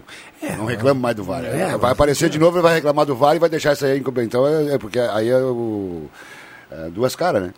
[0.59, 1.43] não reclama mais do VAR.
[1.45, 3.99] É, vai aparecer de novo, ele vai reclamar do VAR e vai deixar isso aí
[3.99, 4.27] incompleto.
[4.27, 6.07] Então, é, é porque aí é, o,
[6.71, 7.55] é duas caras, né?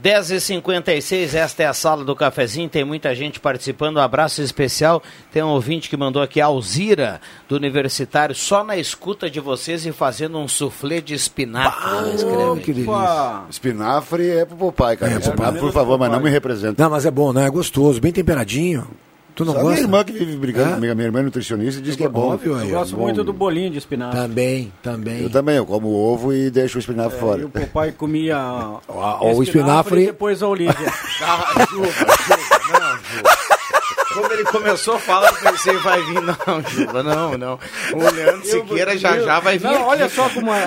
[0.00, 5.42] 10h56, esta é a sala do cafezinho, tem muita gente participando, um abraço especial, tem
[5.42, 10.38] um ouvinte que mandou aqui, Alzira, do Universitário, só na escuta de vocês e fazendo
[10.38, 12.60] um soufflé de espinafre, escreve.
[12.60, 13.42] que delícia.
[13.50, 15.12] Espinafre é pro pai, cara.
[15.12, 15.52] É, pai.
[15.58, 16.82] por favor, mas não me representa.
[16.82, 17.46] Não, mas é bom, né?
[17.46, 18.88] É gostoso, bem temperadinho.
[19.34, 19.74] Tu não Só gosta?
[19.74, 20.74] minha irmã que vive brigando Hã?
[20.74, 22.32] comigo, minha irmã é nutricionista e diz que é bom.
[22.32, 22.78] Óbvio, aí, Eu ó.
[22.80, 23.02] gosto bom.
[23.02, 24.20] muito do bolinho de espinafre.
[24.20, 25.22] Também, também.
[25.22, 27.46] Eu também, eu como ovo e deixo o espinafre E fora.
[27.46, 28.38] o papai comia
[28.88, 30.74] ó, o espinafre- e depois a Olívia.
[31.24, 33.22] Ah, Juba, não.
[34.12, 37.58] Como ele começou a falar, eu pensei, vai vir, não, Juba, não, não.
[37.92, 39.64] O Leandro Siqueira já já vai vir.
[39.64, 39.82] Não, aqui.
[39.84, 40.64] olha só como é.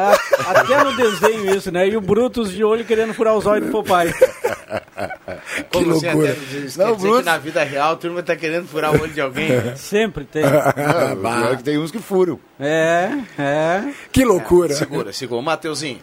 [0.47, 1.87] Até no desenho isso, né?
[1.87, 4.13] E o Brutus de olho querendo furar os olhos do papai.
[5.71, 6.31] Como Que assim, loucura.
[6.31, 9.21] até diz- Não, que na vida real a turma tá querendo furar o olho de
[9.21, 9.75] alguém.
[9.75, 10.43] Sempre tem.
[10.43, 12.39] Ah, é tem uns que furam.
[12.59, 13.83] É, é.
[14.11, 14.73] Que loucura.
[14.73, 15.41] Segura, segura.
[15.41, 15.99] Mateuzinho.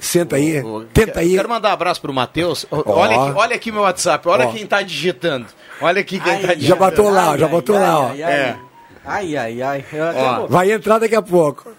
[0.00, 0.60] Senta aí.
[0.62, 1.34] Ô, Tenta quero- aí.
[1.34, 2.66] Quero mandar um abraço pro Matheus.
[2.70, 4.52] Ó, Olha, aqui, olha aqui meu WhatsApp, olha Ó.
[4.52, 5.46] quem tá digitando.
[5.80, 6.66] Olha aqui quem tá Ai, digitando.
[6.66, 8.08] Já botou lá, Ai, já botou ai, lá, ó.
[8.10, 8.56] Ai, ai, É.
[9.04, 9.62] ai, ai.
[9.62, 9.84] ai.
[10.16, 10.46] Ó.
[10.46, 11.72] Vai entrar daqui a pouco.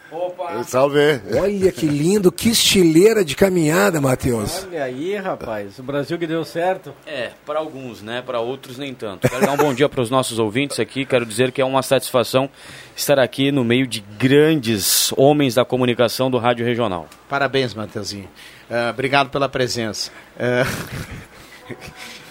[0.66, 1.22] Salve.
[1.40, 4.66] Olha que lindo, que estileira de caminhada, Matheus.
[4.68, 5.78] Olha aí, rapaz.
[5.80, 6.94] O Brasil que deu certo.
[7.06, 8.22] É, para alguns, né?
[8.26, 9.28] Para outros nem tanto.
[9.28, 11.06] Quero dar um bom dia para os nossos ouvintes aqui.
[11.06, 12.50] Quero dizer que é uma satisfação
[12.96, 17.08] estar aqui no meio de grandes homens da comunicação do Rádio Regional.
[17.28, 18.30] Parabéns, Mateuzinho.
[18.70, 20.12] Ah, obrigado pela presença.
[20.40, 20.66] Ah,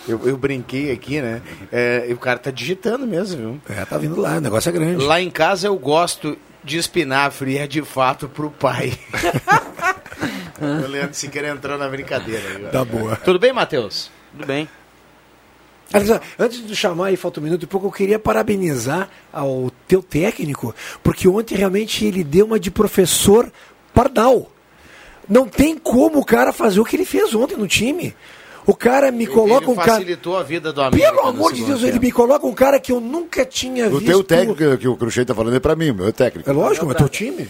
[0.08, 1.40] eu, eu brinquei aqui, né?
[1.72, 3.76] É, e o cara tá digitando mesmo, viu?
[3.76, 5.04] É, tá vindo lá, o negócio é grande.
[5.04, 8.92] Lá em casa eu gosto de espinafre e é de fato pro pai.
[10.60, 12.56] o Leandro Siqueira entrou na brincadeira.
[12.56, 12.70] Agora.
[12.70, 13.16] Tá boa.
[13.16, 14.10] Tudo bem, Matheus?
[14.32, 14.68] Tudo bem.
[16.38, 20.74] Antes de chamar aí, falta um minuto e pouco, eu queria parabenizar ao teu técnico,
[21.02, 23.52] porque ontem realmente ele deu uma de professor
[23.92, 24.50] pardal.
[25.28, 28.14] Não tem como o cara fazer o que ele fez ontem no time.
[28.66, 29.92] O cara me coloca Ele um cara.
[29.92, 31.02] facilitou a vida do amigo.
[31.02, 34.06] Pelo amor de Deus, ele me coloca um cara que eu nunca tinha O visto.
[34.06, 36.48] teu técnico que, o Cruxei tá falando é pra mim, o meu técnico.
[36.48, 37.48] É lógico, mas teu time.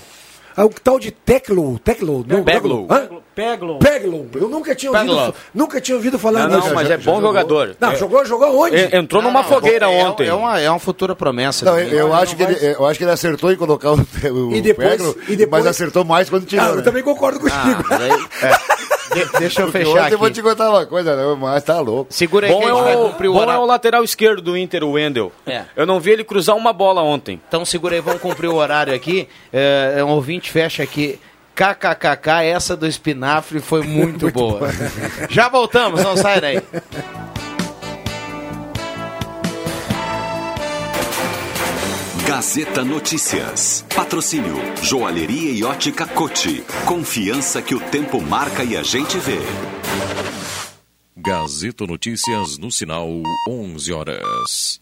[0.57, 2.87] Ah, o tal de Teclo, Teclo, não, Peglo.
[2.89, 3.09] Hã?
[3.35, 3.81] Peglo.
[3.81, 4.29] Peglo.
[4.35, 5.35] Eu nunca tinha ouvido, Peglo.
[5.53, 6.69] nunca tinha ouvido falar Não, nisso.
[6.69, 7.77] não, mas é bom jogador.
[7.81, 8.77] Não, É- jogou, jogou onde?
[8.77, 10.29] é- Entrou numa fogueira é, ontem.
[10.29, 11.65] É uma, é uma futura promessa.
[11.65, 14.55] Não, eu, eu acho que ele, eu acho que ele acertou em colocar o, o
[14.55, 16.65] E depois- Peglo, e depois- mas acertou mais quando tirou.
[16.65, 16.83] Ah, eu né?
[16.83, 17.59] também concordo contigo.
[17.61, 18.74] Ah, mas aí- é.
[19.15, 20.15] De- deixa eu fechar aqui.
[20.15, 21.37] eu vou te contar uma coisa, né?
[21.39, 22.13] mas tá louco.
[22.13, 23.63] Segura aí Bom que é, o, cumprir o bom é horário.
[23.63, 25.33] o lateral esquerdo do Inter, o Wendel.
[25.47, 25.63] É.
[25.77, 27.41] Eu não vi ele cruzar uma bola ontem.
[27.49, 29.29] Então segura aí, vamos cumprir o horário aqui.
[29.53, 31.19] É, um ouvinte fecha aqui.
[31.55, 34.69] KKKK, essa do espinafre foi muito, boa.
[35.31, 36.61] Já voltamos, não sai daí.
[42.35, 43.87] Gazeta Notícias.
[43.95, 46.65] Patrocínio Joalheria e Ótica Cote.
[46.85, 49.39] Confiança que o tempo marca e a gente vê.
[51.17, 53.09] Gazeta Notícias no sinal
[53.49, 54.81] 11 horas.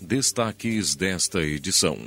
[0.00, 1.98] Destaques desta edição.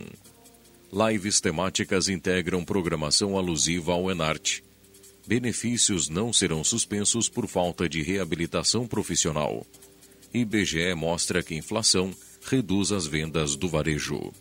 [0.91, 4.63] Lives temáticas integram programação alusiva ao Enarte.
[5.27, 9.63] Benefícios não serão suspensos por falta de reabilitação profissional.
[10.33, 12.11] IBGE mostra que inflação
[12.45, 14.33] reduz as vendas do varejo.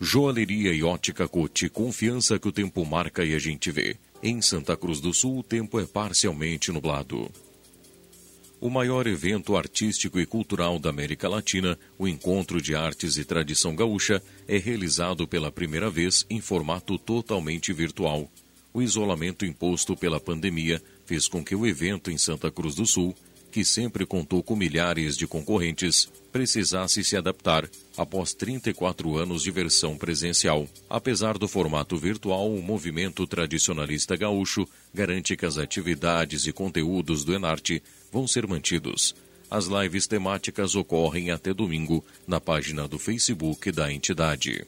[0.00, 3.96] Joalheria e ótica Cote, confiança que o tempo marca e a gente vê.
[4.22, 7.30] Em Santa Cruz do Sul, o tempo é parcialmente nublado.
[8.60, 13.74] O maior evento artístico e cultural da América Latina, o Encontro de Artes e Tradição
[13.74, 18.30] Gaúcha, é realizado pela primeira vez em formato totalmente virtual.
[18.72, 23.14] O isolamento imposto pela pandemia fez com que o evento em Santa Cruz do Sul
[23.54, 29.96] que sempre contou com milhares de concorrentes, precisasse se adaptar após 34 anos de versão
[29.96, 30.68] presencial.
[30.90, 37.32] Apesar do formato virtual, o movimento tradicionalista gaúcho garante que as atividades e conteúdos do
[37.32, 39.14] Enarte vão ser mantidos.
[39.48, 44.66] As lives temáticas ocorrem até domingo na página do Facebook da entidade.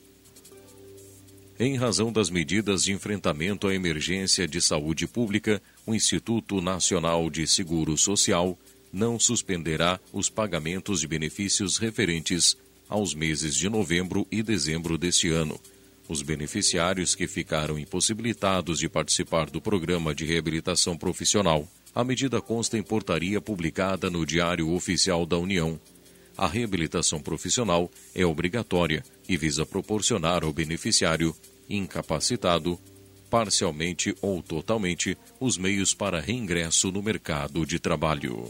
[1.59, 7.49] Em razão das medidas de enfrentamento à emergência de saúde pública, o Instituto Nacional de
[7.49, 8.57] Seguro Social
[8.93, 12.57] não suspenderá os pagamentos de benefícios referentes
[12.89, 15.61] aos meses de novembro e dezembro deste ano.
[16.09, 21.69] Os beneficiários que ficaram impossibilitados de participar do programa de reabilitação profissional.
[21.95, 25.81] A medida consta em portaria publicada no Diário Oficial da União.
[26.37, 31.35] A reabilitação profissional é obrigatória e visa proporcionar ao beneficiário
[31.69, 32.79] incapacitado,
[33.29, 38.49] parcialmente ou totalmente, os meios para reingresso no mercado de trabalho.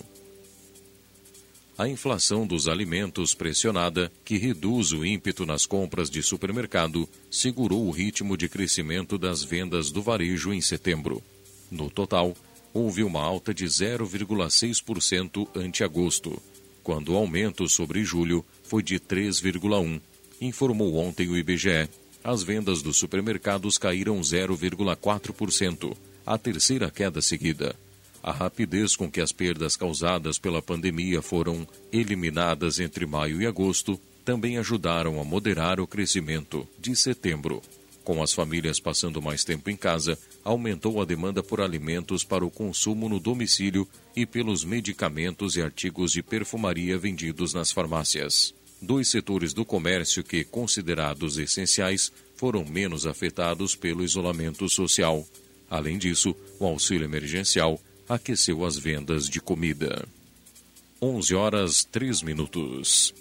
[1.79, 7.91] A inflação dos alimentos pressionada, que reduz o ímpeto nas compras de supermercado, segurou o
[7.91, 11.23] ritmo de crescimento das vendas do varejo em setembro.
[11.71, 12.35] No total,
[12.73, 16.41] houve uma alta de 0,6% ante agosto,
[16.83, 20.01] quando o aumento sobre julho foi de 3,1%,
[20.41, 21.89] informou ontem o IBGE.
[22.23, 27.77] As vendas dos supermercados caíram 0,4%, a terceira queda seguida.
[28.27, 34.01] A rapidez com que as perdas causadas pela pandemia foram eliminadas entre maio e agosto
[34.25, 37.63] também ajudaram a moderar o crescimento de setembro.
[38.03, 42.51] Com as famílias passando mais tempo em casa, aumentou a demanda por alimentos para o
[42.51, 43.87] consumo no domicílio
[44.17, 48.53] e pelos medicamentos e artigos de perfumaria vendidos nas farmácias.
[48.83, 55.25] Dois setores do comércio que, considerados essenciais, foram menos afetados pelo isolamento social.
[55.71, 60.07] Além disso, o auxílio emergencial aqueceu as vendas de comida.
[61.01, 63.15] 11 horas 3 minutos.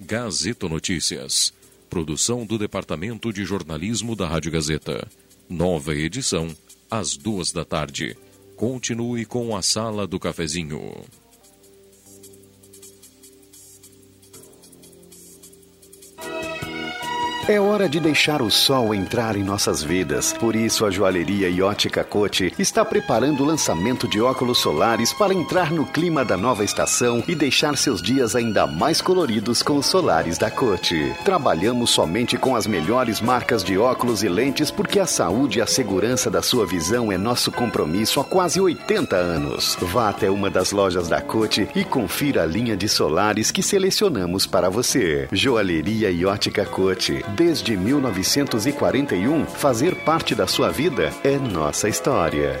[0.00, 1.52] Gazeta Notícias.
[1.88, 5.06] Produção do Departamento de Jornalismo da Rádio Gazeta.
[5.48, 6.54] Nova edição,
[6.90, 8.16] às duas da tarde.
[8.56, 11.04] Continue com a Sala do Cafezinho.
[17.50, 20.32] É hora de deixar o sol entrar em nossas vidas.
[20.32, 25.72] Por isso, a joalheria Ótica Cote está preparando o lançamento de óculos solares para entrar
[25.72, 30.38] no clima da nova estação e deixar seus dias ainda mais coloridos com os solares
[30.38, 31.12] da Cote.
[31.24, 35.66] Trabalhamos somente com as melhores marcas de óculos e lentes porque a saúde e a
[35.66, 39.76] segurança da sua visão é nosso compromisso há quase 80 anos.
[39.80, 44.46] Vá até uma das lojas da Cote e confira a linha de solares que selecionamos
[44.46, 45.26] para você.
[45.32, 52.60] Joalheria Ótica Cote desde 1941, fazer parte da sua vida é nossa história.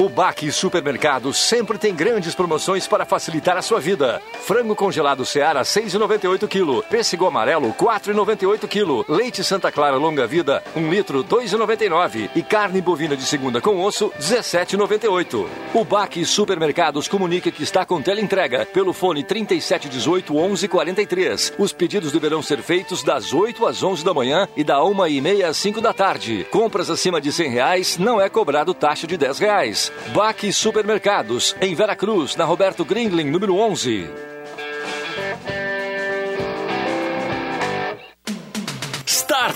[0.00, 4.22] O Baque Supermercado sempre tem grandes promoções para facilitar a sua vida.
[4.46, 10.90] Frango congelado Seara 6,98 kg, pêssego amarelo 4,98 kg, leite Santa Clara longa vida 1
[10.90, 15.46] litro 2,99 e carne bovina de segunda com osso 17,98.
[15.74, 21.52] O Baque Supermercados comunica que está com teleentrega pelo fone 3718 1143.
[21.58, 25.20] Os pedidos deverão ser feitos das 8 às 11 da manhã e da 1 e
[25.20, 26.46] meia às 5 da tarde.
[26.50, 29.89] Compras acima de 100 reais não é cobrado taxa de 10 reais.
[30.14, 34.29] Baque Supermercados, em Veracruz, na Roberto Grindlin, número 11.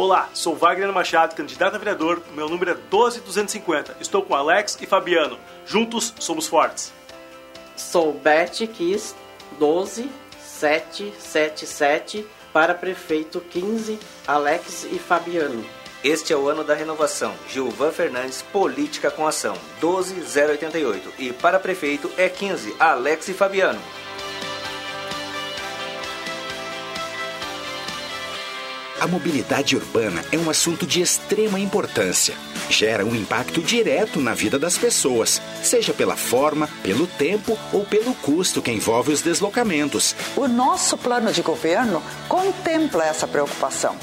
[0.00, 2.22] Olá, sou Wagner Machado, candidato a vereador.
[2.34, 3.98] Meu número é 12250.
[4.00, 5.38] Estou com Alex e Fabiano.
[5.66, 6.90] Juntos somos fortes.
[7.76, 9.14] Sou Beth Kiss,
[9.58, 15.62] 12777, para prefeito 15, Alex e Fabiano.
[16.02, 17.34] Este é o ano da renovação.
[17.50, 21.12] Gilvan Fernandes, Política com Ação, 12088.
[21.18, 23.78] E para prefeito é 15, Alex e Fabiano.
[29.00, 32.34] A mobilidade urbana é um assunto de extrema importância.
[32.68, 38.14] Gera um impacto direto na vida das pessoas, seja pela forma, pelo tempo ou pelo
[38.16, 40.14] custo que envolve os deslocamentos.
[40.36, 43.96] O nosso plano de governo contempla essa preocupação.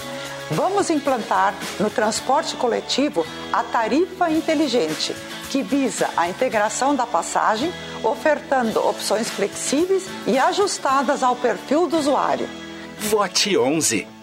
[0.49, 3.23] Vamos implantar no transporte coletivo
[3.53, 5.15] a tarifa inteligente,
[5.51, 7.71] que visa a integração da passagem,
[8.03, 12.49] ofertando opções flexíveis e ajustadas ao perfil do usuário.
[12.97, 14.16] Vote 11.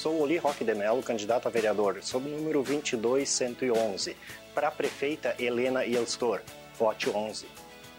[0.00, 4.16] Sou Oli Roque de Mello, candidato a vereador, sob o número 22111.
[4.54, 6.40] Para a prefeita Helena Elstor,
[6.78, 7.46] vote 11.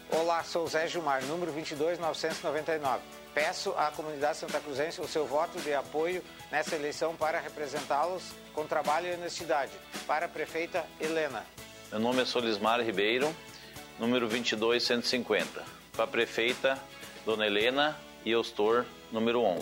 [0.09, 3.03] Olá, sou Zé Gilmar, número 22999.
[3.35, 8.65] Peço à comunidade santa cruzense o seu voto de apoio nessa eleição para representá-los com
[8.65, 9.71] trabalho e honestidade.
[10.07, 11.45] Para a prefeita Helena.
[11.91, 13.31] Meu nome é Solismar Ribeiro,
[13.99, 15.63] número 22150.
[15.93, 16.79] Para a prefeita,
[17.27, 17.95] Dona Helena
[18.25, 19.59] e Eustor, número 11.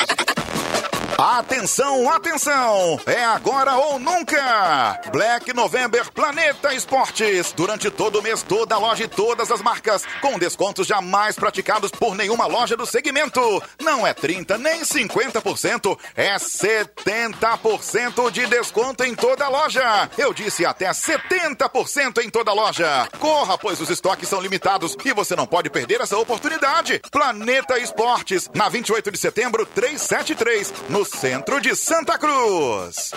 [1.18, 3.00] Atenção, atenção!
[3.06, 5.02] É agora ou nunca!
[5.12, 7.52] Black November Planeta Esportes.
[7.52, 11.92] Durante todo o mês, toda a loja e todas as marcas, com descontos jamais praticados
[11.92, 13.62] por nenhuma loja do segmento.
[13.82, 20.10] Não é 30 nem 50%, é 70% de desconto em toda a loja.
[20.18, 23.10] Eu disse até 70% em toda a loja.
[23.20, 27.02] Corra, pois os estoques são limitados e você não pode perder essa oportunidade.
[27.12, 33.12] Planeta Esportes, na 28 de setembro, 373, no centro de Santa Cruz.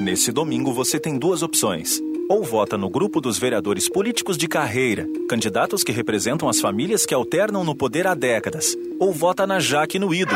[0.00, 2.00] Nesse domingo você tem duas opções.
[2.28, 7.14] Ou vota no grupo dos vereadores políticos de carreira, candidatos que representam as famílias que
[7.14, 8.76] alternam no poder há décadas.
[8.98, 10.34] Ou vota na Jaque no Ido.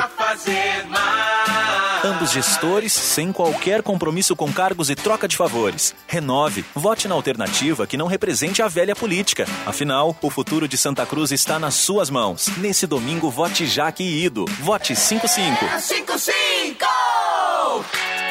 [2.07, 5.93] Ambos gestores sem qualquer compromisso com cargos e troca de favores.
[6.07, 6.65] Renove.
[6.73, 9.45] Vote na alternativa que não represente a velha política.
[9.67, 12.47] Afinal, o futuro de Santa Cruz está nas suas mãos.
[12.59, 14.45] Nesse domingo, vote Jaque e Ido.
[14.61, 15.81] Vote 55.
[15.81, 16.87] 55!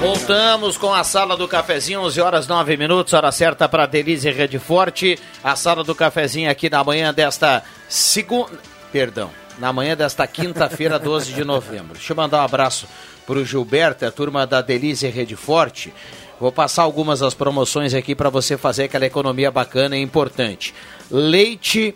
[0.00, 4.56] Voltamos com a sala do cafezinho, 11 horas 9 minutos, hora certa para Denise Rede
[4.56, 5.18] Forte.
[5.42, 8.52] A sala do cafezinho aqui na manhã desta segunda.
[8.92, 9.28] Perdão,
[9.58, 11.94] na manhã desta quinta-feira, 12 de novembro.
[11.94, 12.86] Deixa eu mandar um abraço
[13.26, 15.92] para o Gilberto, a turma da Denise Rede Forte.
[16.38, 20.72] Vou passar algumas das promoções aqui para você fazer aquela economia bacana e importante.
[21.10, 21.92] Leite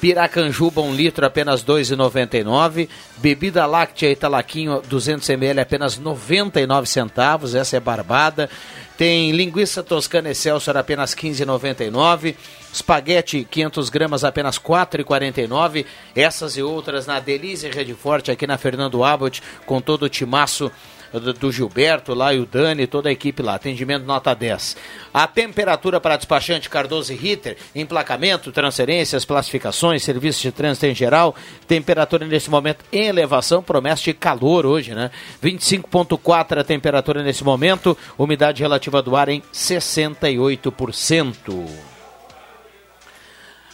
[0.00, 2.88] Piracanjuba, um litro, apenas R$ 2,99.
[3.16, 7.54] Bebida láctea Italaquinho, 200 ml, apenas 99 centavos.
[7.54, 8.48] Essa é barbada.
[8.96, 12.34] Tem linguiça toscana Excelsior, apenas R$ 15,99.
[12.72, 15.86] Espaguete, 500 gramas, apenas R$ 4,49.
[16.14, 20.70] Essas e outras na Delícia Rede Forte, aqui na Fernando Abbott, com todo o timaço
[21.12, 23.54] do, Gilberto lá e o Dani, toda a equipe lá.
[23.54, 24.76] Atendimento nota 10.
[25.12, 31.34] A temperatura para despachante Cardoso e Ritter, emplacamento, transferências, classificações, serviços de trânsito em geral.
[31.66, 35.10] Temperatura nesse momento em elevação, promessa de calor hoje, né?
[35.42, 41.95] 25,4 a temperatura nesse momento, umidade relativa do ar em 68%.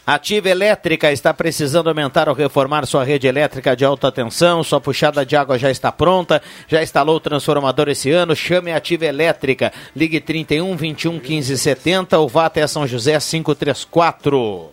[0.04, 4.64] Ativa Elétrica está precisando aumentar ou reformar sua rede elétrica de alta tensão.
[4.64, 6.42] Sua puxada de água já está pronta.
[6.66, 8.34] Já instalou o transformador esse ano.
[8.34, 9.72] Chame a Ativa Elétrica.
[9.94, 14.70] Ligue 31 21 15 70 ou vá até São José 534.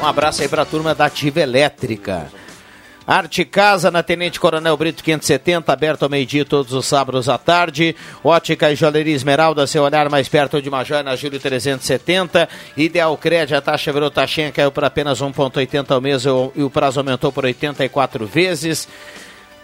[0.00, 2.41] Um abraço aí para a turma da Ativa Elétrica.
[3.06, 7.96] Arte Casa na Tenente Coronel Brito 570, aberto ao meio-dia todos os sábados à tarde.
[8.22, 12.48] Ótica e Joalheria Esmeralda, seu olhar mais perto de uma joia na Júlio 370.
[12.76, 17.00] Ideal Crédito, a taxa virou taxinha, caiu para apenas 1,80 ao mês e o prazo
[17.00, 18.88] aumentou por 84 vezes.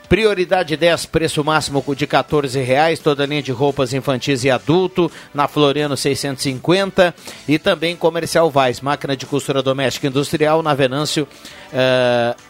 [0.08, 5.46] Prioridade 10, preço máximo de 14 reais, toda linha de roupas infantis e adulto, na
[5.46, 7.14] Floriano 650
[7.46, 11.28] e também Comercial Vaz, máquina de costura doméstica industrial na Venâncio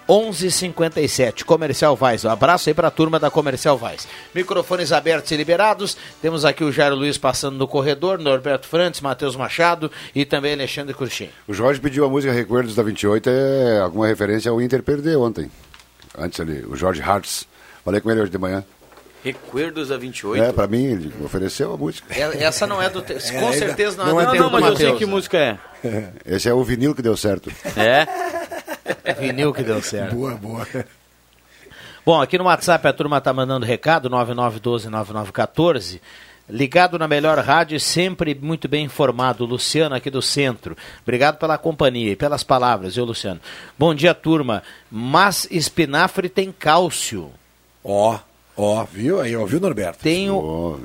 [0.08, 2.24] uh, 1157, Comercial Vaz.
[2.24, 4.06] Um abraço aí para a turma da Comercial Vaz.
[4.32, 9.34] Microfones abertos e liberados, temos aqui o Jairo Luiz passando no corredor, Norberto Frantes, Matheus
[9.34, 11.30] Machado e também Alexandre Curchin.
[11.48, 15.50] O Jorge pediu a música Recuerdos da 28, é alguma referência ao Inter perder ontem.
[16.18, 17.46] Antes ali, o Jorge Hartz.
[17.84, 18.64] Falei com ele hoje de manhã.
[19.24, 20.42] Recuerdos da 28?
[20.42, 22.14] É, pra mim, ele ofereceu a música.
[22.14, 23.02] É, essa não é do.
[23.02, 23.14] Te...
[23.34, 25.58] É, com certeza não, não é do do Não, mas eu sei que música é.
[26.24, 27.50] Esse é o vinil que deu certo.
[27.76, 28.06] É?
[29.20, 30.14] Vinil que deu certo.
[30.14, 30.66] Boa, boa.
[32.04, 36.00] Bom, aqui no WhatsApp a turma tá mandando recado, 9912-9914.
[36.48, 39.44] Ligado na melhor rádio e sempre muito bem informado.
[39.44, 40.76] Luciano aqui do centro.
[41.02, 43.40] Obrigado pela companhia e pelas palavras, viu, Luciano?
[43.78, 44.62] Bom dia, turma.
[44.90, 47.30] Mas espinafre tem cálcio.
[47.84, 48.18] Ó,
[48.56, 50.02] ó, viu aí, ó, viu, Norberto?
[50.02, 50.80] Tenho.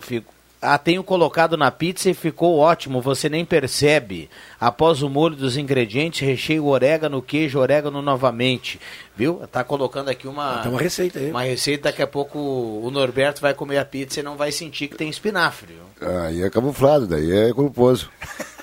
[0.00, 0.37] Fico...
[0.60, 4.28] Ah, tenho colocado na pizza e ficou ótimo, você nem percebe.
[4.60, 8.80] Após o molho dos ingredientes, recheio orégano, queijo, orégano novamente.
[9.16, 9.42] Viu?
[9.52, 10.58] Tá colocando aqui uma.
[10.58, 11.30] Tem uma receita aí.
[11.30, 14.88] Uma receita, daqui a pouco o Norberto vai comer a pizza e não vai sentir
[14.88, 15.76] que tem espinafre.
[16.00, 18.10] Aí é camuflado, daí é culposo.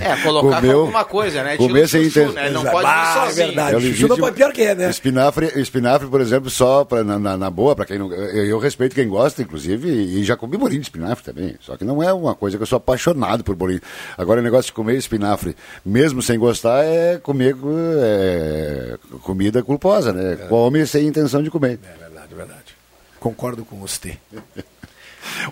[0.00, 1.56] É, colocar com alguma coisa, né?
[1.56, 2.34] Comer sem chuchu, intenção.
[2.42, 2.50] né?
[2.50, 3.60] Não pode ir sozinho.
[3.60, 4.90] É o legítimo- pior que é, né?
[4.90, 8.12] Espinafre, espinafre, por exemplo, só pra, na, na, na boa, para quem não.
[8.12, 11.56] Eu, eu respeito quem gosta, inclusive, e já comi bolinho de espinafre também.
[11.60, 13.80] Só que não é uma coisa que eu sou apaixonado por bolinho.
[14.18, 17.56] Agora, o negócio de comer espinafre, mesmo sem gostar, é comer
[18.00, 20.36] é, comida culposa, né?
[20.48, 21.78] Come sem intenção de comer.
[21.84, 22.76] É verdade, verdade.
[23.20, 24.16] Concordo com você.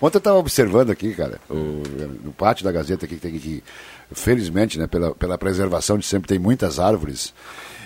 [0.01, 1.83] Ontem eu estava observando aqui, cara, o-
[2.23, 3.61] no pátio da Gazeta aqui, que tem aqui,
[4.11, 7.33] felizmente, né, pela, pela preservação de sempre tem muitas árvores.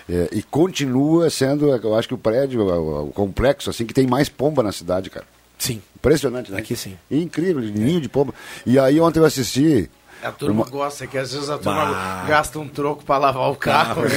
[0.09, 4.07] é, e continua sendo, eu acho que o prédio, o, o complexo, assim, que tem
[4.07, 5.26] mais pomba na cidade, cara.
[5.57, 5.82] Sim.
[5.95, 6.59] Impressionante, né?
[6.59, 6.97] Aqui sim.
[7.11, 8.34] Incrível, ninho de pomba.
[8.65, 9.89] E aí ontem eu assisti.
[10.22, 12.26] A turma uma- gosta, que às vezes a turma Bah.
[12.28, 14.09] gasta um troco para lavar o carro, né?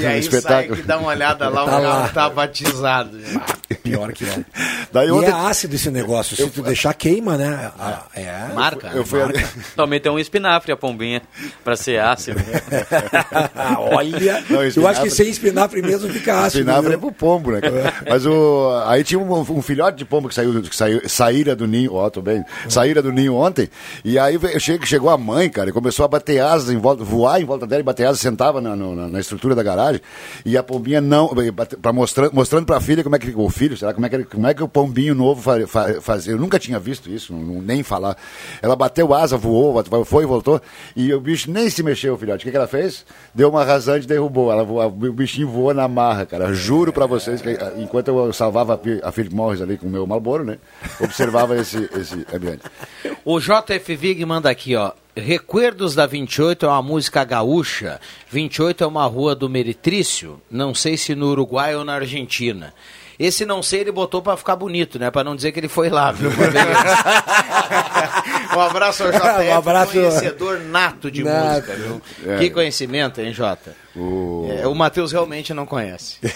[0.00, 0.76] E aí sai Espetáculo.
[0.76, 2.08] que dá uma olhada lá, Tá o carro lá.
[2.08, 3.18] tá batizado.
[3.82, 4.44] Pior que é.
[4.92, 6.36] Daí e ontem- é ácido esse negócio.
[6.36, 7.70] Se tu deixar, queima, né?
[7.78, 8.48] Ah, É.
[8.54, 8.88] Marca.
[8.94, 9.44] Eu fui ali-
[9.76, 11.22] Também tem um espinafre, a pombinha,
[11.64, 12.38] pra ser ácido.
[13.92, 16.60] Olha, Não, eu acho que sem espinafre mesmo fica ácido.
[16.62, 17.00] Espinafre é viu?
[17.00, 17.60] pro pombo, né?
[18.08, 21.66] Mas o, aí tinha um, um filhote de pombo que saiu, que saiu saíra do
[21.66, 23.68] ninho, ó, tô bem, saíra do ninho ontem,
[24.04, 24.38] e aí
[24.84, 27.80] chegou a mãe, cara, e começou a bater asas em volta, voar em volta dela
[27.80, 30.00] e bater asas, sentava na, na, na estrutura da garagem,
[30.42, 33.76] e a pombinha não, bate- pra mostrando, mostrando pra filha como é que, o filho,
[33.76, 36.58] será, como é que, como é que o pombinho novo fa, fa- fazia, eu nunca
[36.58, 38.16] tinha visto isso, não, nem falar.
[38.62, 40.62] Ela bateu asa, voou, foi e voltou,
[40.96, 42.44] e o bicho nem se mexeu, filhote.
[42.44, 43.04] O que, que ela fez?
[43.34, 44.50] Deu uma rasante e derrubou.
[44.50, 46.54] Ela o bichinho voou na marra, cara.
[46.54, 49.86] Juro pra vocês que ah, enquanto eu salvava a Pi- a Philip Morris ali com
[49.86, 50.56] o meu Malboro, né?
[51.00, 52.62] Observava esse, esse ambiente.
[53.24, 54.92] O JF Vig manda aqui, ó.
[55.20, 58.00] Recuerdos da 28 é uma música gaúcha.
[58.30, 60.40] 28 é uma rua do Meritrício.
[60.50, 62.72] Não sei se no Uruguai ou na Argentina.
[63.18, 65.10] Esse não sei ele botou pra ficar bonito, né?
[65.10, 66.30] Pra não dizer que ele foi lá, viu?
[68.56, 69.92] um abraço ao JF, Um abraço.
[69.92, 71.48] conhecedor nato de Nato.
[71.48, 72.00] música, viu?
[72.26, 72.38] É.
[72.38, 73.74] Que conhecimento, hein, Jota?
[73.96, 74.48] O...
[74.56, 76.18] É, o Matheus realmente não conhece.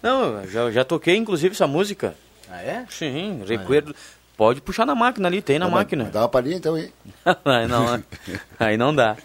[0.00, 2.14] Não, eu já, já toquei inclusive essa música.
[2.48, 2.84] Ah, é?
[2.88, 3.94] Sim, recuerdo.
[4.38, 6.04] Pode puxar na máquina ali, tem na Dá- máquina.
[6.04, 6.90] Dá uma palhinha então aí.
[7.44, 8.02] aí, não,
[8.58, 9.16] aí não dá.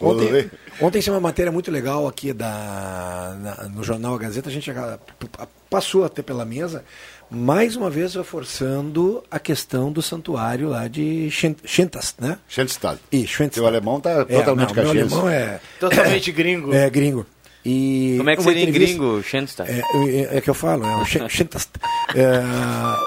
[0.00, 0.48] Ontem,
[0.80, 4.70] ontem saiu uma matéria muito legal aqui da, na- no jornal A Gazeta, a gente
[5.68, 6.84] passou até pela mesa,
[7.28, 12.38] mais uma vez reforçando a questão do santuário lá de Schen- Schentas, né?
[12.48, 12.98] Schenstad.
[13.10, 13.54] E Schenstad.
[13.54, 15.14] Seu alemão tá É, totalmente não, meu caxiense.
[15.14, 15.60] alemão é...
[15.80, 16.72] Totalmente gringo.
[16.72, 17.26] É, gringo.
[17.64, 19.70] E Como é que uma seria em entrevista- gringo, Schenstadt?
[19.70, 19.82] É,
[20.32, 21.68] é, é que eu falo, é Schentas.
[22.12, 22.42] É,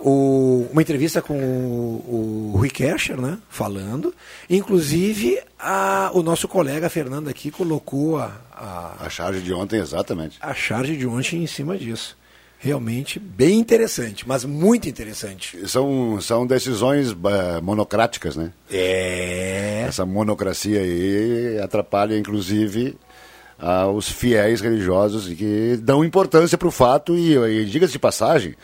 [0.01, 3.37] o- uma entrevista com o, o Rui Kescher, né?
[3.49, 4.13] Falando.
[4.49, 10.37] Inclusive, a- o nosso colega Fernando aqui colocou a, a, A charge de ontem, exatamente.
[10.39, 12.15] a charge de ontem em cima disso.
[12.59, 15.67] Realmente bem interessante, mas muito interessante.
[15.67, 18.53] São, são decisões eh, monocráticas, né?
[18.71, 19.83] É.
[19.85, 22.95] Essa monocracia aí atrapalha, inclusive,
[23.59, 28.55] ah, os fiéis religiosos que dão importância para o fato e, e diga-se de passagem,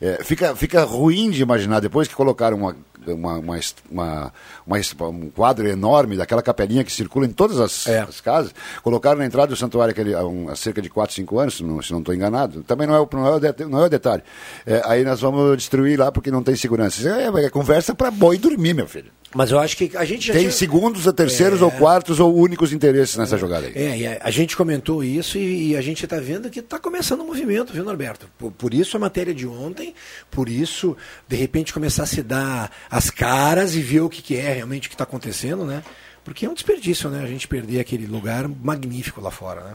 [0.00, 2.76] eh, fica, fica ruim de imaginar, depois que colocaram uma,
[3.06, 4.32] uma, uma, uma-
[4.66, 9.26] uma um quadro enorme daquela capelinha que circula em todas as, as casas, colocaram na
[9.26, 11.92] entrada do santuário aquele, há, um- há cerca de 4, 5 anos, se não se
[11.92, 12.62] não estou enganado.
[12.62, 13.30] Também não é, o- não é,
[13.64, 14.22] o, não é o detalhe.
[14.66, 17.08] Eh, aí nós vamos destruir lá porque não tem segurança.
[17.08, 19.10] É, é conversa para boi dormir, meu filho.
[19.34, 21.64] Mas eu acho que a gente já Tem tinha- segundos, terceiros É.
[21.64, 23.72] ou quartos ou únicos interesses nessa jogada aí.
[23.74, 27.22] É, e a, gente comentou isso e, e a gente está vendo que está começando
[27.22, 28.28] um movimento, viu, Norberto?
[28.38, 29.94] Por, por isso a matéria de ontem,
[30.30, 34.36] por isso, de repente, começar a se dar as caras e ver o que, que
[34.36, 35.82] é realmente o que está acontecendo, né?
[36.24, 37.22] Porque é um desperdício, né?
[37.22, 39.74] A gente perder aquele lugar magnífico lá fora, né?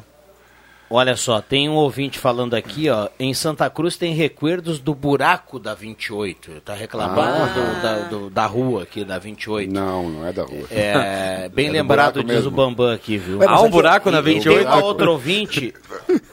[0.89, 3.09] Olha só, tem um ouvinte falando aqui, ó.
[3.19, 6.61] Em Santa Cruz tem recuerdos do buraco da 28.
[6.63, 7.45] Tá reclamando Ah.
[7.47, 9.69] do- da, do- da rua aqui, da 28.
[9.73, 10.65] Não, não é da rua.
[10.71, 12.47] É, bem É do lembrado, diz mesmo.
[12.49, 13.43] o Bambam aqui, viu?
[13.43, 14.65] Há um aqui- buraco na E tem 28?
[14.65, 15.73] uma outra ouvinte.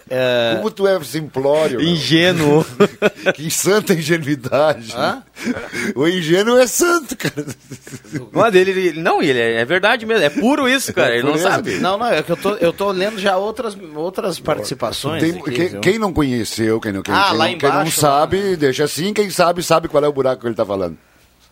[0.09, 0.55] É...
[0.57, 1.81] Como tu é simplório.
[1.81, 2.65] Ingênuo.
[3.35, 4.95] que santa ingenuidade.
[4.95, 5.23] Hã?
[5.95, 7.47] O ingênuo é santo, cara.
[8.33, 11.15] Mas ele, ele, não, ele é, é, verdade mesmo, é puro isso, cara.
[11.15, 11.79] É ele não sabe.
[11.79, 15.23] Não, não, é que eu tô, eu tô lendo já outras, outras participações.
[15.23, 17.85] Tem, aqui, quem, quem, não conheceu, quem não, quem, ah, quem, lá não, embaixo, quem
[17.85, 20.99] não sabe, deixa assim, quem sabe, sabe qual é o buraco que ele tá falando.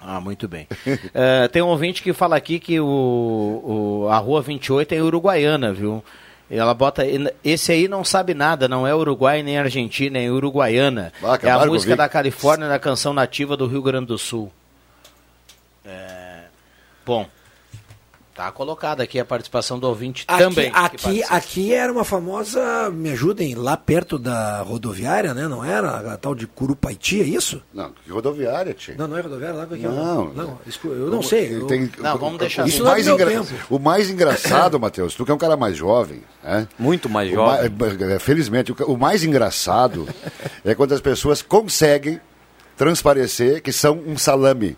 [0.04, 0.66] Ah, muito bem.
[0.86, 5.72] uh, tem um ouvinte que fala aqui que o, o, a Rua 28 é uruguaiana,
[5.72, 6.04] viu?
[6.50, 7.02] Ela bota.
[7.42, 11.12] Esse aí não sabe nada, não é Uruguai nem Argentina, é Uruguaiana.
[11.22, 14.52] Ah, é a música da Califórnia da canção nativa do Rio Grande do Sul.
[15.84, 16.42] É...
[17.04, 17.26] Bom.
[18.34, 20.70] Tá colocada aqui a participação do ouvinte aqui, também.
[20.74, 25.46] Aqui, aqui era uma famosa, me ajudem, lá perto da rodoviária, né?
[25.46, 26.14] Não era?
[26.14, 27.62] A tal de Curupaiti, é isso?
[27.74, 28.94] Não, que rodoviária, tio.
[28.96, 29.64] Não, não é rodoviária lá?
[29.64, 31.54] Aqui, não, não, eu não sei.
[31.54, 31.66] Eu...
[31.66, 33.42] Tem, não, vamos deixar isso o mais, engra...
[33.68, 36.66] o mais engraçado, Matheus, tu que é um cara mais jovem, né?
[36.78, 37.70] Muito mais jovem.
[37.70, 40.08] Mais, felizmente, o mais engraçado
[40.64, 42.18] é quando as pessoas conseguem
[42.78, 44.76] transparecer que são um salame.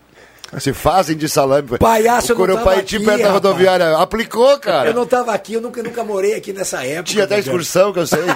[0.60, 1.78] Se fazem de salame.
[1.78, 3.96] Palhaço, o aqui, perto da rodoviária.
[3.96, 4.90] Aplicou, cara.
[4.90, 7.04] Eu não tava aqui, eu nunca, nunca morei aqui nessa época.
[7.04, 8.24] Tinha até excursão, que eu sei.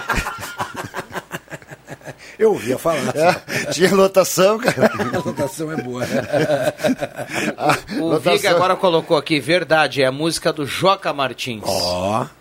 [2.38, 3.12] Eu ouvia falar.
[3.16, 4.92] É, tinha lotação, cara.
[5.12, 6.04] A lotação é boa.
[7.98, 8.32] o lotação...
[8.32, 11.64] Viga agora colocou aqui, verdade, é a música do Joca Martins.
[11.64, 12.22] Ó.
[12.22, 12.37] Oh.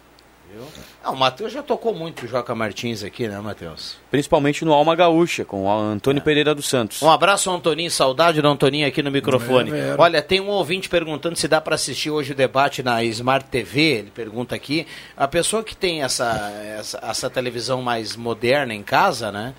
[1.08, 3.96] Ah, o Matheus já tocou muito o Joca Martins aqui, né, Matheus?
[4.12, 6.22] Principalmente no Alma Gaúcha, com o Antônio é.
[6.22, 7.02] Pereira dos Santos.
[7.02, 9.72] Um abraço ao Antoninho, saudade do Antoninho aqui no microfone.
[9.72, 13.48] É, Olha, tem um ouvinte perguntando se dá para assistir hoje o debate na Smart
[13.48, 14.86] TV, ele pergunta aqui.
[15.16, 19.56] A pessoa que tem essa, essa, essa televisão mais moderna em casa, né?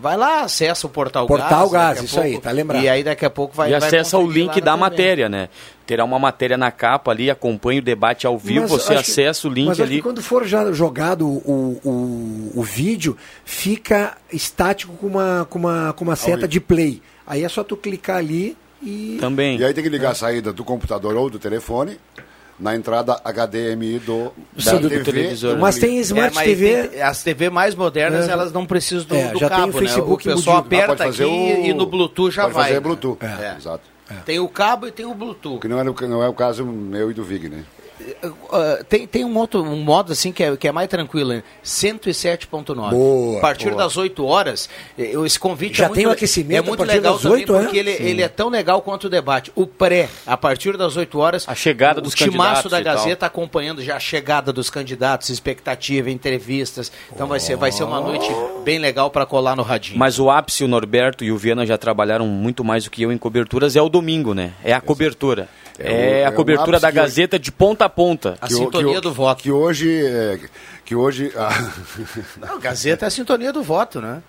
[0.00, 1.96] Vai lá, acessa o Portal, Portal Gás.
[1.96, 2.82] Gás, isso pouco, aí, tá lembrado.
[2.82, 5.48] E aí daqui a pouco vai E acessa o link da matéria, né?
[5.86, 9.48] Terá uma matéria na capa ali, acompanha o debate ao vivo, mas você acessa que,
[9.48, 9.94] o link mas ali.
[9.96, 15.92] Mas quando for já jogado o, o, o vídeo, fica estático com uma, com uma,
[15.94, 17.02] com uma seta de play.
[17.26, 19.16] Aí é só tu clicar ali e.
[19.18, 19.58] Também.
[19.58, 20.12] E aí tem que ligar é.
[20.12, 21.98] a saída do computador ou do telefone
[22.58, 25.58] na entrada HDMI do, Sim, do, TV, televisor.
[25.58, 26.88] Mas tem Smart é, TV.
[26.88, 29.70] Tem, as TV mais modernas, é, elas não precisam do, é, do já cabo, tem
[29.70, 30.34] o Facebook né?
[30.34, 32.64] O pessoal aperta aqui o, e no Bluetooth já pode vai.
[32.68, 33.56] fazer Bluetooth, é.
[33.56, 33.84] exato.
[34.24, 35.60] Tem o cabo e tem o Bluetooth.
[35.60, 37.62] Que não é, não é o caso meu e do Vig, né?
[38.22, 41.42] Uh, tem, tem um outro um modo assim que é, que é mais tranquilo, né?
[41.64, 43.38] 107.9.
[43.38, 43.82] A partir boa.
[43.82, 47.14] das 8 horas, eu, esse convite Já é muito, tem o aquecimento é muito legal
[47.14, 49.52] 8, também, porque ele, ele é tão legal quanto o debate.
[49.54, 53.82] O pré, a partir das 8 horas, a chegada dos o timaço da Gazeta acompanhando
[53.82, 56.90] já a chegada dos candidatos, expectativa, entrevistas.
[57.12, 57.30] Então oh.
[57.30, 58.28] vai, ser, vai ser uma noite
[58.64, 59.98] bem legal para colar no radinho.
[59.98, 63.12] Mas o ápice, o Norberto e o Viana já trabalharam muito mais do que eu
[63.12, 64.52] em coberturas, é o domingo, né?
[64.62, 65.48] É a cobertura.
[65.78, 68.36] É, é a cobertura da Gazeta de ponta a ponta.
[68.40, 69.42] A que sintonia que, do voto.
[69.42, 70.04] Que hoje.
[70.04, 70.40] É,
[70.84, 71.50] que hoje a...
[72.44, 74.22] Não, Gazeta é a sintonia do voto, né?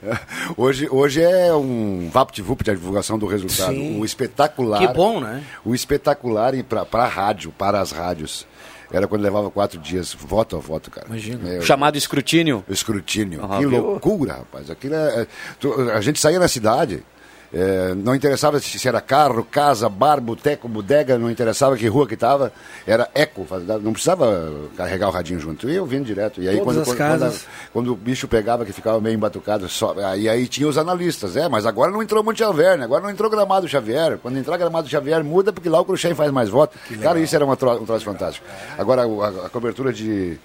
[0.56, 3.74] Hoje, hoje é um vapt-vupt de divulgação do resultado.
[3.74, 4.00] Sim.
[4.00, 4.78] Um espetacular.
[4.78, 5.44] Que bom, né?
[5.66, 6.54] Um espetacular
[6.90, 8.46] para a rádio, para as rádios.
[8.92, 11.06] Era quando levava quatro dias, voto a voto, cara.
[11.06, 11.48] Imagina.
[11.48, 12.64] É, Chamado escrutínio?
[12.68, 13.46] Escrutínio.
[13.48, 13.70] que viu?
[13.70, 14.68] loucura, rapaz.
[14.68, 17.04] Aquilo é, é, a gente saía na cidade,
[17.52, 22.14] é, não interessava se era carro, casa, bar, boteco, bodega, não interessava que rua que
[22.14, 22.52] estava,
[22.86, 23.46] era eco,
[23.82, 25.68] não precisava carregar o radinho junto.
[25.68, 26.40] E eu vindo direto.
[26.40, 27.40] E aí quando, quando, quando,
[27.72, 31.48] quando, o bicho pegava que ficava meio embatucado, só, aí, aí tinha os analistas, é,
[31.48, 34.18] mas agora não entrou Monte Alverne, agora não entrou Gramado Xavier.
[34.18, 36.78] Quando entrar Gramado Xavier muda porque lá o Cruxem faz mais voto.
[37.02, 38.46] Cara, isso era uma tro, um troço fantástico.
[38.78, 40.38] Agora a, a cobertura de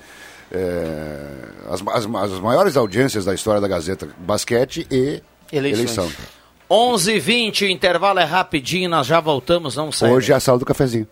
[0.51, 1.17] é,
[1.69, 6.09] as, as, as maiores audiências da história da Gazeta, basquete e eleição.
[6.69, 10.11] 11h20, o intervalo é rapidinho, nós já voltamos, não sai.
[10.11, 11.07] Hoje é a sala do cafezinho.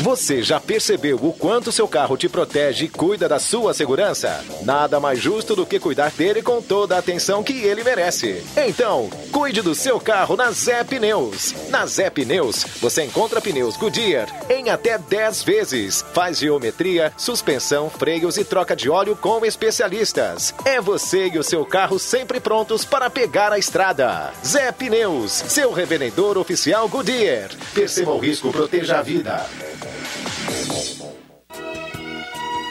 [0.00, 4.44] Você já percebeu o quanto seu carro te protege e cuida da sua segurança?
[4.62, 8.44] Nada mais justo do que cuidar dele com toda a atenção que ele merece.
[8.56, 11.54] Então, cuide do seu carro na Zé Pneus.
[11.68, 16.04] Na Zé Pneus, você encontra pneus Goodyear em até 10 vezes.
[16.12, 20.52] Faz geometria, suspensão, freios e troca de óleo com especialistas.
[20.64, 24.32] É você e o seu carro sempre prontos para pegar a estrada.
[24.44, 27.50] Zé Pneus, seu revendedor oficial Goodyear.
[27.72, 29.46] Perceba o risco, proteja a vida.
[29.84, 30.43] Thank you.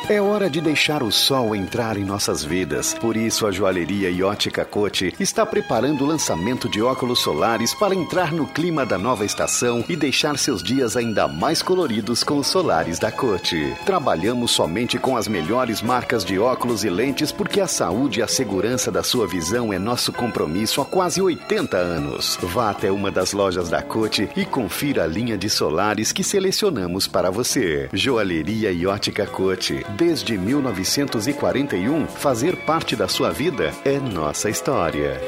[0.09, 2.93] É hora de deixar o sol entrar em nossas vidas.
[2.93, 7.95] Por isso, a joalheria e ótica Cote está preparando o lançamento de óculos solares para
[7.95, 12.47] entrar no clima da nova estação e deixar seus dias ainda mais coloridos com os
[12.47, 13.73] solares da Cote.
[13.85, 18.27] Trabalhamos somente com as melhores marcas de óculos e lentes porque a saúde e a
[18.27, 22.37] segurança da sua visão é nosso compromisso há quase 80 anos.
[22.41, 27.07] Vá até uma das lojas da Cote e confira a linha de solares que selecionamos
[27.07, 27.87] para você.
[27.93, 35.21] Joalheria e ótica Cote Desde 1941, fazer parte da sua vida é nossa história.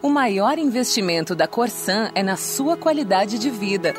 [0.00, 3.94] O maior investimento da Corsan é na sua qualidade de vida.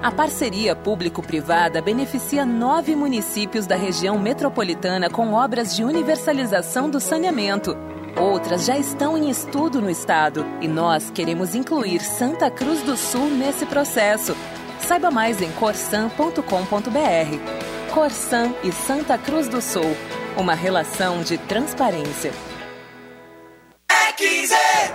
[0.00, 7.76] A parceria público-privada beneficia nove municípios da região metropolitana com obras de universalização do saneamento.
[8.16, 13.30] Outras já estão em estudo no estado e nós queremos incluir Santa Cruz do Sul
[13.30, 14.36] nesse processo.
[14.86, 16.42] Saiba mais em corsan.com.br.
[17.94, 19.96] Corsan e Santa Cruz do Sul
[20.36, 22.32] uma relação de transparência.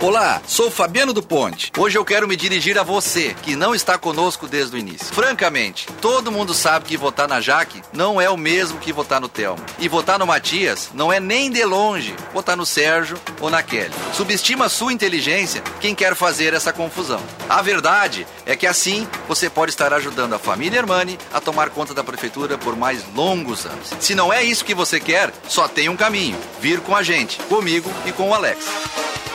[0.00, 1.70] Olá, sou Fabiano do Ponte.
[1.76, 5.08] Hoje eu quero me dirigir a você, que não está conosco desde o início.
[5.08, 9.28] Francamente, todo mundo sabe que votar na Jaque não é o mesmo que votar no
[9.28, 9.62] Telmo.
[9.78, 13.92] E votar no Matias não é nem de longe votar no Sérgio ou na Kelly.
[14.14, 17.20] Subestima sua inteligência quem quer fazer essa confusão.
[17.46, 21.92] A verdade é que assim você pode estar ajudando a família Hermani a tomar conta
[21.92, 23.90] da prefeitura por mais longos anos.
[24.00, 27.38] Se não é isso que você quer, só tem um caminho: vir com a gente,
[27.42, 28.64] comigo e com o Alex.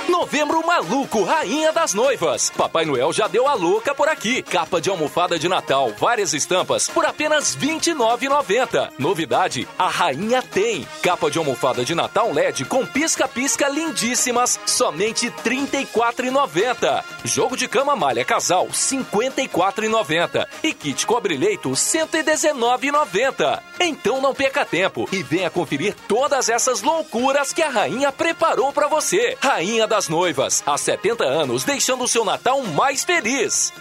[0.10, 2.52] Novembro maluco, rainha das noivas.
[2.52, 4.44] Papai Noel já deu a louca por aqui.
[4.44, 8.92] Capa de almofada de Natal, várias estampas por apenas R$ 29,90.
[9.00, 10.88] Novidade, a rainha tem.
[11.02, 17.04] Capa de almofada de Natal LED com pisca-pisca lindíssimas, somente R$ 34,90.
[17.24, 20.48] Jogo de cama malha casal, R$ 54,90.
[20.64, 23.60] E kit cobre-leito, R$ 119,90.
[23.80, 28.88] Então não perca tempo e venha conferir todas essas loucuras que a rainha preparou para
[28.88, 29.36] você.
[29.42, 33.72] Rainha das Noivas, há 70 anos, deixando o seu Natal mais feliz.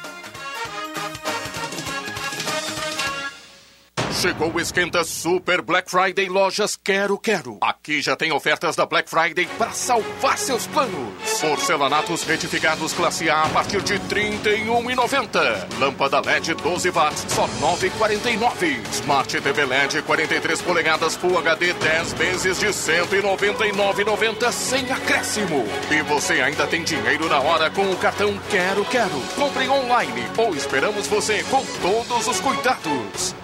[4.25, 7.59] Chegou o Esquenta Super Black Friday Lojas Quero Quero.
[7.61, 11.12] Aqui já tem ofertas da Black Friday para salvar seus planos.
[11.43, 15.79] Porcelanatos retificados classe A a partir de R$ 31,90.
[15.79, 18.81] Lâmpada LED 12 watts, só R$ 9,49.
[18.93, 25.66] Smart TV LED 43 polegadas Full HD 10 vezes de R$ 199,90 sem acréscimo.
[25.91, 29.20] E você ainda tem dinheiro na hora com o cartão Quero Quero.
[29.37, 33.44] Compre online ou esperamos você com todos os cuidados.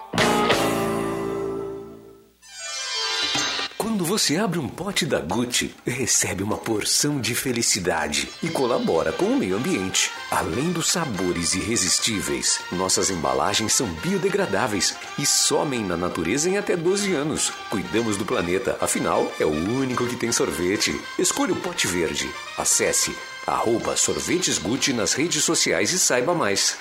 [4.01, 9.25] Quando você abre um pote da Gucci, recebe uma porção de felicidade e colabora com
[9.25, 10.09] o meio ambiente.
[10.31, 17.13] Além dos sabores irresistíveis, nossas embalagens são biodegradáveis e somem na natureza em até 12
[17.13, 17.51] anos.
[17.69, 20.99] Cuidamos do planeta, afinal, é o único que tem sorvete.
[21.19, 22.27] Escolha o pote verde.
[22.57, 26.75] Acesse arroba sorvetes Gucci nas redes sociais e saiba mais.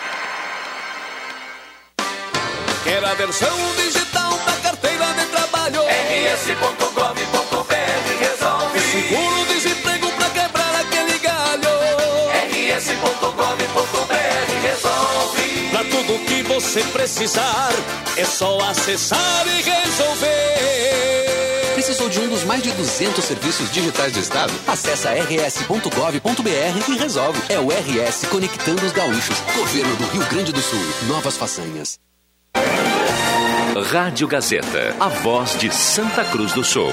[2.82, 5.82] Quer a versão digital da carteira de trabalho?
[5.82, 6.79] rs.gov.br
[13.70, 14.14] rs.gov.br
[14.62, 15.68] resolve.
[15.70, 17.70] Pra tudo que você precisar,
[18.16, 20.50] é só acessar e resolver.
[21.74, 24.52] Precisou de um dos mais de 200 serviços digitais do Estado?
[24.66, 27.40] Acesse rs.gov.br e resolve.
[27.48, 29.40] É o RS Conectando os Gaúchos.
[29.56, 30.84] Governo do Rio Grande do Sul.
[31.06, 31.98] Novas façanhas.
[33.92, 36.92] Rádio Gazeta, a voz de Santa Cruz do Sul.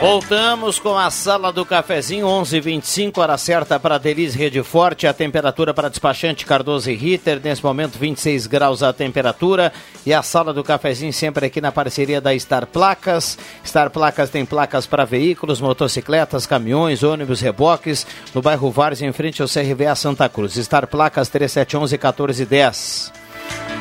[0.00, 5.72] Voltamos com a sala do cafezinho, 11:25 hora certa para Delize Rede Forte, a temperatura
[5.72, 9.72] para despachante Cardoso e Ritter, nesse momento 26 graus a temperatura,
[10.04, 13.38] e a sala do cafezinho sempre aqui na parceria da Star Placas.
[13.64, 18.04] Star Placas tem placas para veículos, motocicletas, caminhões, ônibus, reboques,
[18.34, 20.54] no bairro Várzea, em frente ao CRVA Santa Cruz.
[20.54, 23.21] Star Placas 3711 1410.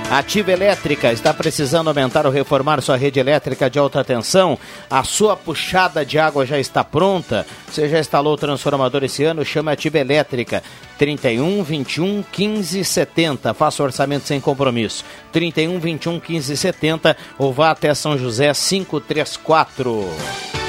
[0.10, 4.58] Ativa Elétrica está precisando aumentar ou reformar sua rede elétrica de alta tensão?
[4.90, 7.46] A sua puxada de água já está pronta?
[7.70, 9.46] Você já instalou o transformador esse ano?
[9.46, 10.62] Chama Ativa Elétrica.
[10.98, 13.54] 31 21 15 70.
[13.54, 15.06] Faça orçamento sem compromisso.
[15.32, 20.61] 31 21 15 70 ou vá até São José 534.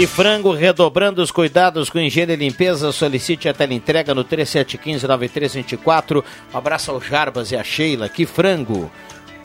[0.00, 2.90] Que frango redobrando os cuidados com higiene e limpeza.
[2.90, 6.24] Solicite a teleentrega no 3715-9324.
[6.54, 8.08] Um abraço ao Jarbas e a Sheila.
[8.08, 8.90] Que frango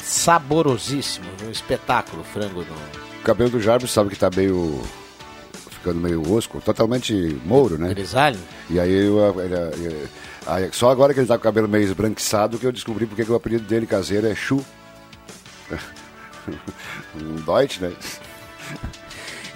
[0.01, 1.25] saborosíssimo.
[1.45, 2.61] Um espetáculo frango.
[2.61, 2.73] No...
[3.19, 4.81] O cabelo do Jarbas sabe que tá meio.
[5.71, 7.89] ficando meio osco, totalmente mouro, né?
[7.89, 8.39] Grisalho?
[8.69, 9.19] E aí eu.
[9.41, 10.07] ele- ele-
[10.47, 13.25] aí, só agora que ele tá com o cabelo meio esbranquiçado que eu descobri porque
[13.25, 14.63] que o apelido dele caseiro é Chu.
[17.21, 17.91] um Deutsch, né?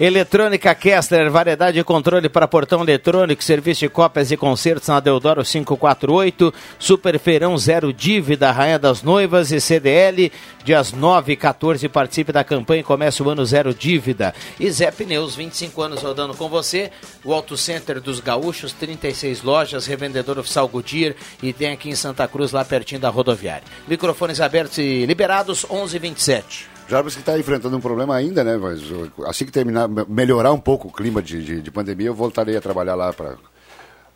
[0.00, 5.44] Eletrônica Kessler, variedade de controle para portão eletrônico, serviço de cópias e concertos na Deodoro
[5.44, 10.32] 548, Super Feirão Zero Dívida, Rainha das Noivas e CDL,
[10.64, 14.34] dias 9 e 14, participe da campanha e comece o ano Zero Dívida.
[14.58, 16.90] E Zé Pneus, 25 anos rodando com você,
[17.22, 22.26] o Auto Center dos Gaúchos, 36 lojas, revendedor oficial Goodyear e tem aqui em Santa
[22.26, 23.64] Cruz, lá pertinho da rodoviária.
[23.86, 28.56] Microfones abertos e liberados, 11 h 27 Jarbas que está enfrentando um problema ainda, né?
[28.56, 28.80] Mas
[29.26, 32.56] assim que terminar, me- melhorar um pouco o clima de, de, de pandemia, eu voltarei
[32.56, 33.36] a trabalhar lá para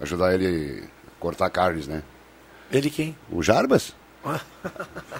[0.00, 2.02] ajudar ele a cortar carnes, né?
[2.72, 3.16] Ele quem?
[3.30, 3.94] O Jarbas?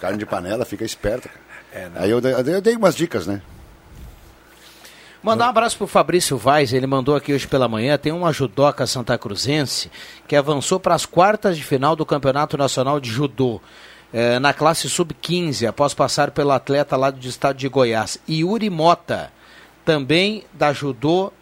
[0.00, 1.30] Carne de panela, fica esperta.
[1.72, 1.92] É, né?
[1.96, 3.40] Aí eu, dei- eu dei- umas dicas, né?
[5.22, 8.86] Mandar um abraço pro Fabrício Vaz, ele mandou aqui hoje pela manhã, tem uma judoca
[8.86, 9.90] santa cruzense
[10.28, 13.59] que avançou para as quartas de final do Campeonato Nacional de Judô.
[14.15, 18.17] Eh, na classe sub-15, após passar pelo atleta lá do estado de Goiás.
[18.29, 19.31] Yuri Mota,
[19.85, 21.33] também da Judô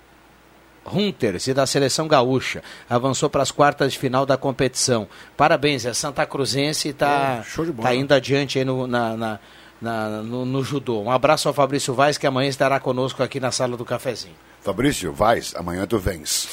[0.84, 2.60] Hunters e da seleção gaúcha.
[2.90, 5.06] Avançou para as quartas de final da competição.
[5.36, 9.38] Parabéns, é Santa Cruzense e está É, tá indo adiante aí no, na, na-
[9.80, 11.02] na- no, no judô.
[11.02, 14.34] Um abraço ao Fabrício Vaz, que amanhã estará conosco aqui na sala do cafezinho.
[14.62, 16.48] Fabrício, vais, amanhã tu vens.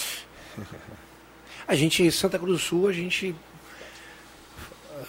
[1.67, 3.35] A gente, Santa Cruz do Sul, a gente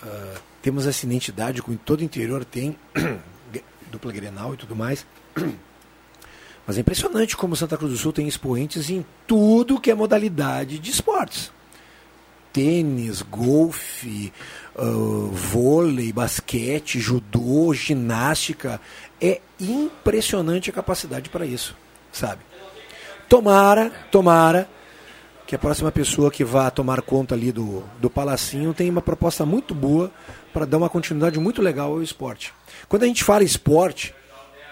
[0.03, 2.77] ah, temos essa identidade, como todo o interior tem,
[3.91, 5.07] dupla Grenal e tudo mais.
[6.67, 10.79] Mas é impressionante como Santa Cruz do Sul tem expoentes em tudo que é modalidade
[10.79, 11.51] de esportes.
[12.53, 14.33] Tênis, golfe,
[14.77, 14.83] ah,
[15.33, 18.81] vôlei, basquete, judô, ginástica.
[19.21, 21.77] É impressionante a capacidade para isso,
[22.13, 22.43] sabe?
[23.29, 24.69] Tomara, tomara
[25.47, 29.45] que a próxima pessoa que vá tomar conta ali do, do Palacinho tem uma proposta
[29.45, 30.11] muito boa
[30.53, 32.53] para dar uma continuidade muito legal ao esporte.
[32.89, 34.15] Quando a gente fala esporte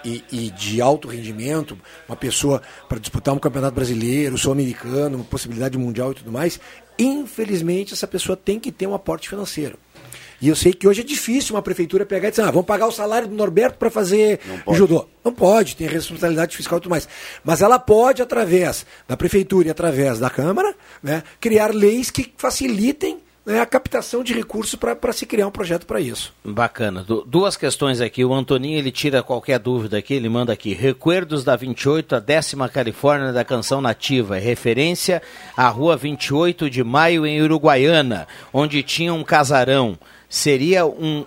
[0.04, 5.76] e, e de alto rendimento, uma pessoa para disputar um campeonato brasileiro, sul-americano, uma possibilidade
[5.76, 6.60] mundial e tudo mais,
[6.98, 9.78] infelizmente essa pessoa tem que ter um aporte financeiro.
[10.40, 12.86] E eu sei que hoje é difícil uma prefeitura pegar e dizer, ah, vamos pagar
[12.86, 14.38] o salário do Norberto para fazer
[14.72, 15.08] judô.
[15.24, 17.08] Não pode, tem responsabilidade fiscal e tudo mais.
[17.42, 23.18] Mas ela pode, através da prefeitura e através da Câmara, né, criar leis que facilitem
[23.48, 26.32] né, a captação de recursos para se criar um projeto para isso.
[26.44, 27.02] Bacana.
[27.02, 28.24] Du- duas questões aqui.
[28.24, 30.74] O Antoninho ele tira qualquer dúvida aqui, ele manda aqui.
[30.74, 34.36] Recuerdos da 28, a décima Califórnia da canção nativa.
[34.36, 35.22] É referência
[35.56, 39.98] à rua 28 de maio em Uruguaiana, onde tinha um casarão.
[40.28, 41.24] Seria um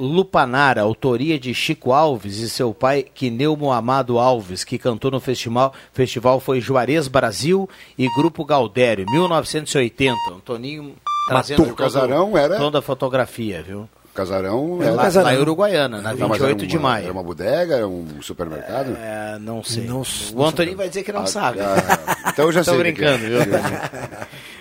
[0.00, 5.74] Lupanar, autoria de Chico Alves e seu pai Quineumo Amado Alves, que cantou no festival,
[5.92, 10.16] festival foi Juarez Brasil e Grupo Galdério, 1980.
[10.34, 10.94] Antoninho
[11.28, 13.88] trazendo o casarão era- toda a fotografia, viu?
[14.14, 17.04] Casarão É lá, lá em Uruguaiana, na Não, mas 28 era de uma- maio.
[17.04, 18.96] Era uma bodega, era um supermercado?
[19.00, 19.84] É, não sei.
[19.84, 20.02] Não-
[20.34, 21.60] o Antoninho vai dizer que não Ah, sabe.
[21.60, 22.92] ah, então eu já Tô sei que é.
[22.92, 23.38] brincando, viu?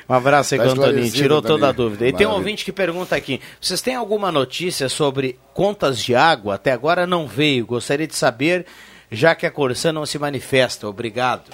[0.07, 2.05] Um abraço aí Tá com o Antoninho, esclarecido, tirou toda a dúvida.
[2.07, 2.37] E tem um Maravilha.
[2.37, 6.55] ouvinte que pergunta aqui: vocês têm alguma notícia sobre contas de água?
[6.55, 7.65] Até agora não veio.
[7.65, 8.65] Gostaria de saber,
[9.11, 10.87] já que a Corsã não se manifesta.
[10.87, 11.49] Obrigado.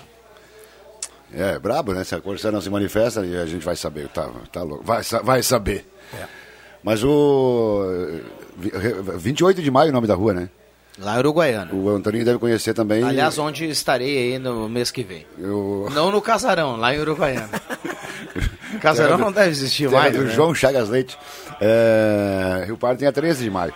[1.33, 2.03] É, brabo, né?
[2.03, 4.07] Se a Corsã não se manifesta, a gente vai saber.
[4.09, 4.83] Tá, tá louco.
[4.85, 5.85] Vai, vai saber.
[6.85, 7.83] Mas o.
[8.55, 10.49] vi- re- 28 de maio é o nome da rua, né?
[10.99, 11.73] Lá em Uruguaiana.
[11.73, 13.03] O Antoninho deve conhecer também.
[13.03, 15.25] Aliás, onde estarei aí no mês que vem.
[15.37, 15.89] Eu...
[15.91, 17.49] Não no Casarão, lá em Uruguaiana.
[18.79, 20.15] Casarão não deve existir mais.
[20.15, 20.29] do né?
[20.29, 21.17] João Chagas Leite.
[21.59, 23.73] É, Rio Pardo tem a 13 de maio.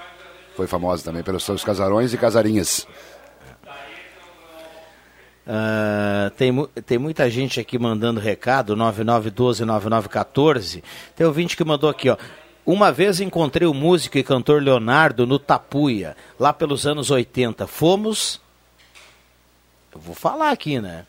[0.55, 2.85] Foi famosa também pelos seus casarões e casarinhas.
[5.51, 6.53] Ah, tem,
[6.85, 10.83] tem muita gente aqui mandando recado, 9912-9914.
[11.15, 12.15] Tem ouvinte que mandou aqui, ó.
[12.65, 17.65] Uma vez encontrei o músico e cantor Leonardo no Tapuia, lá pelos anos 80.
[17.65, 18.39] Fomos.
[19.93, 21.05] Eu vou falar aqui, né?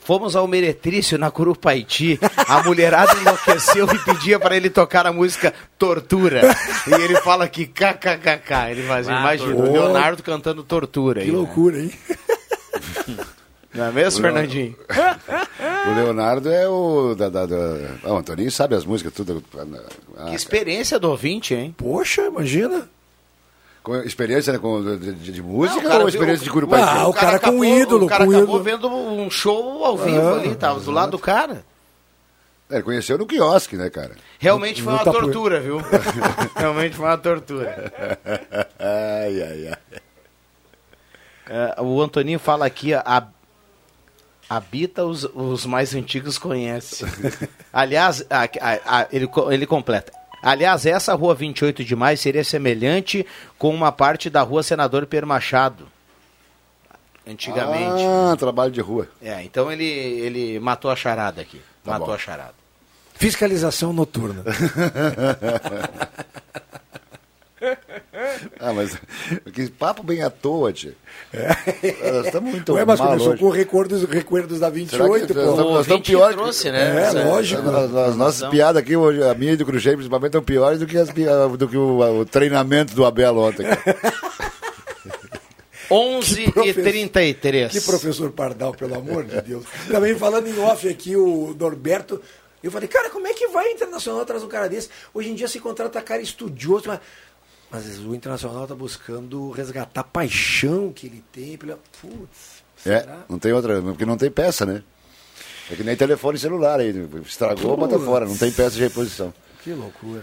[0.00, 2.18] Fomos ao Meretrício, na Curupaiti.
[2.48, 6.42] A mulherada enlouqueceu e pedia para ele tocar a música Tortura.
[6.86, 8.70] E ele fala que kkkk.
[8.70, 9.72] Ele faz, Ah, imagina, o.
[9.72, 11.20] Leonardo cantando Tortura.
[11.22, 11.36] Que aí, né?
[11.38, 11.92] loucura, hein?
[13.76, 14.76] Não é mesmo, O Fernandinho?
[15.88, 17.14] O Leonardo é o.
[17.14, 17.56] Da, da, da...
[18.04, 19.42] Ah, o Antoninho sabe as músicas, tudo.
[20.16, 21.72] Ah, Que experiência do ouvinte, hein?
[21.78, 22.88] Poxa, imagina.
[23.84, 26.88] com experiência né, com, de, de- de música Não, o cara ou experiência de Curupaiti?
[26.88, 28.62] Ah, o cara com acabou, ídolo, O cara com acabou ídolo.
[28.64, 31.64] vendo um show ao vivo Ah, ali, tava do lado do cara.
[32.68, 34.16] É, ele conheceu no quiosque, né, cara?
[34.40, 35.80] Realmente foi No uma tortura, viu?
[36.56, 37.92] Realmente foi uma tortura.
[38.80, 40.00] ai, ai, ai.
[41.48, 43.28] É, o Antoninho fala aqui, a,
[44.48, 47.04] habita os, os mais antigos conhece.
[47.72, 50.12] Aliás, a- a- a- ele, ele completa.
[50.42, 53.26] Aliás, essa rua 28 de maio seria semelhante
[53.58, 55.88] com uma parte da rua Senador Pedro Machado.
[57.26, 58.02] Antigamente.
[58.04, 59.08] Ah, trabalho de rua.
[59.20, 61.60] É, então ele, ele matou a charada aqui.
[61.82, 62.12] Tá matou bom.
[62.14, 62.54] a charada.
[63.14, 64.44] Fiscalização noturna.
[68.68, 68.96] ah, mas
[69.52, 70.94] que papo bem à toa, tio.
[72.12, 73.40] Nós estamos muito Ué, mas mal começou hoje.
[73.40, 75.40] com recordos, recuerdos da Será 28, que pô.
[75.40, 76.96] nós nós estamos pior trouxe, né?
[76.96, 77.68] É, Essa- lógico.
[77.68, 80.86] As, as nossas piadas aqui, hoje, a minha e do Cruzeiro, principalmente, estão piores do
[80.86, 83.64] que, as, do que o, o treinamento do Abel ontem.
[83.84, 84.06] cara.
[85.90, 87.72] 11 e professor- 33.
[87.72, 89.64] Que professor Pardal, pelo amor de Deus.
[89.88, 92.20] Também falando em off aqui, o Norberto.
[92.62, 94.88] Eu falei, cara, como é que vai Internacional atrás de um cara desse?
[95.14, 96.98] Hoje em dia se contrata cara estudioso, mas,
[97.70, 101.56] mas o Internacional está buscando resgatar a paixão que ele tem.
[101.56, 101.78] Pela...
[102.00, 103.24] Putz, É, será?
[103.28, 104.82] não tem outra, porque não tem peça, né?
[105.70, 106.90] É que nem telefone celular aí.
[107.26, 108.04] Estragou, bota Putz.
[108.06, 109.34] fora, não tem peça de reposição.
[109.64, 110.22] Que loucura.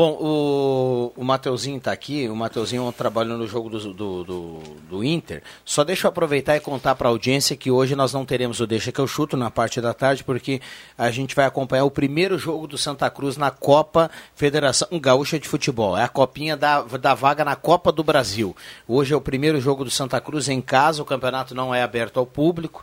[0.00, 5.04] Bom, o, o Mateuzinho está aqui, o Mateuzinho trabalhou no jogo do, do, do, do
[5.04, 5.42] Inter.
[5.62, 8.66] Só deixa eu aproveitar e contar para a audiência que hoje nós não teremos o
[8.66, 10.62] Deixa que eu chuto na parte da tarde, porque
[10.96, 15.46] a gente vai acompanhar o primeiro jogo do Santa Cruz na Copa Federação Gaúcha de
[15.46, 15.94] Futebol.
[15.98, 18.56] É a copinha da, da vaga na Copa do Brasil.
[18.88, 22.18] Hoje é o primeiro jogo do Santa Cruz em casa, o campeonato não é aberto
[22.18, 22.82] ao público.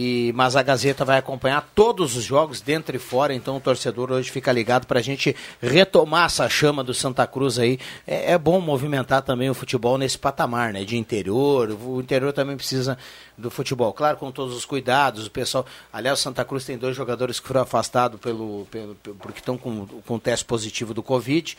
[0.00, 4.12] E, mas a Gazeta vai acompanhar todos os jogos, dentro e fora, então o torcedor
[4.12, 7.80] hoje fica ligado para a gente retomar essa chama do Santa Cruz aí.
[8.06, 10.84] É, é bom movimentar também o futebol nesse patamar, né?
[10.84, 11.76] De interior.
[11.84, 12.96] O interior também precisa
[13.36, 13.92] do futebol.
[13.92, 15.66] Claro, com todos os cuidados, o pessoal.
[15.92, 19.58] Aliás, o Santa Cruz tem dois jogadores que foram afastados pelo, pelo, pelo- porque estão
[19.58, 21.58] com, com teste positivo do Covid.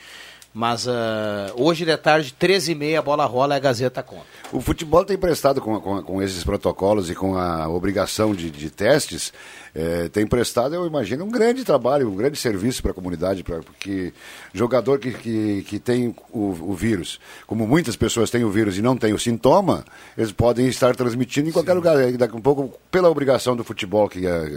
[0.53, 4.25] Mas ah, hoje de tarde, 13h30, a bola rola e a Gazeta conta.
[4.51, 8.69] O futebol tem prestado com, com, com esses protocolos e com a obrigação de, de
[8.69, 9.31] testes,
[9.75, 13.59] eh, tem prestado, eu imagino, um grande trabalho, um grande serviço para a comunidade, pra,
[13.59, 14.13] porque
[14.53, 18.81] jogador que, que, que tem o, o vírus, como muitas pessoas têm o vírus e
[18.81, 19.85] não têm o sintoma,
[20.17, 23.63] eles podem estar transmitindo em qualquer lugar, e daqui a um pouco pela obrigação do
[23.63, 24.47] futebol, que é,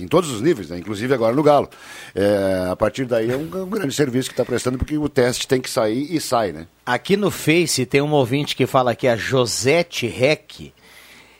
[0.00, 1.68] em todos os níveis, né, inclusive agora no Galo.
[2.14, 5.46] Eh, a partir daí é um, um grande serviço que está prestando, porque o teste
[5.46, 6.66] tem que sair e sai, né?
[6.84, 10.72] Aqui no Face tem um ouvinte que fala que a Josete Rec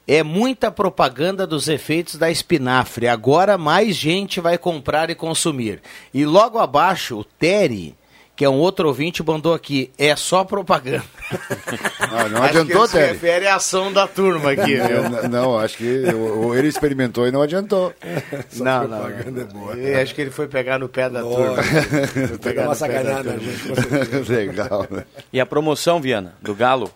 [0.06, 3.08] é muita propaganda dos efeitos da espinafre.
[3.08, 5.80] Agora mais gente vai comprar e consumir.
[6.12, 7.94] E logo abaixo, o Terry,
[8.34, 11.04] que é um outro ouvinte, mandou aqui, é só propaganda.
[12.14, 13.12] Ah, não Acho adiantou, que ele se Terry?
[13.14, 15.08] refere à ação da turma aqui, viu?
[15.08, 17.90] Não, não, acho que ele experimentou e não adiantou.
[18.56, 18.98] Não, não.
[18.98, 19.74] propaganda é boa.
[19.76, 21.56] Eu acho que ele foi pegar no pé da turma.
[22.28, 24.04] Foi pegar uma no pé da sacanagem, turma.
[24.24, 24.30] gente.
[24.30, 25.04] Legal, né?
[25.32, 26.90] E a promoção, Viana, do Galo?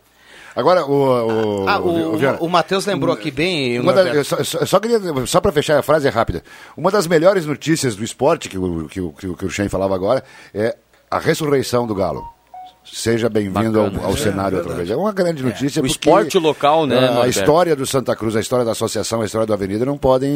[0.57, 1.62] Agora, o.
[1.64, 3.78] o Ah, o, Viana, o, Matheus lembrou aqui bem.
[3.78, 6.42] uma da- só, só- só queria, só para fechar a frase é rápida.
[6.76, 9.68] Uma das melhores notícias do esporte que o que, o- que, o- que o Shen
[9.68, 10.74] falava agora é
[11.11, 12.26] a ressurreição do Galo.
[12.93, 14.89] Seja bem-vindo ao, ao É, cenário outra vez.
[14.91, 15.80] É uma grande notícia.
[15.80, 17.28] O porque esporte local, né, A, Norberto?
[17.30, 20.30] história do Santa Cruz, a história da associação, a história da Avenida não podem,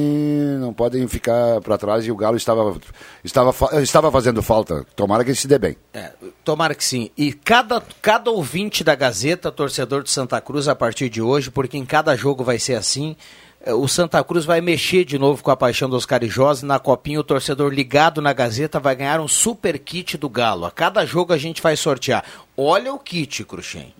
[0.58, 2.76] não podem ficar para trás e o Galo estava,
[3.24, 4.84] estava, estava fazendo falta.
[4.96, 5.76] Tomara que ele se dê bem.
[5.94, 6.10] É,
[6.44, 7.10] tomara que sim.
[7.16, 11.78] E cada, cada ouvinte da Gazeta, torcedor de Santa Cruz, a partir de hoje, porque
[11.78, 15.50] em cada jogo vai ser assim, é, o Santa Cruz vai mexer de novo com
[15.50, 16.62] a paixão dos carijós.
[16.62, 20.64] Na copinha, o torcedor ligado na Gazeta vai ganhar um super kit do Galo.
[20.64, 22.24] A cada jogo a gente vai sortear.
[22.56, 23.94] Olha o kit, Cruxem.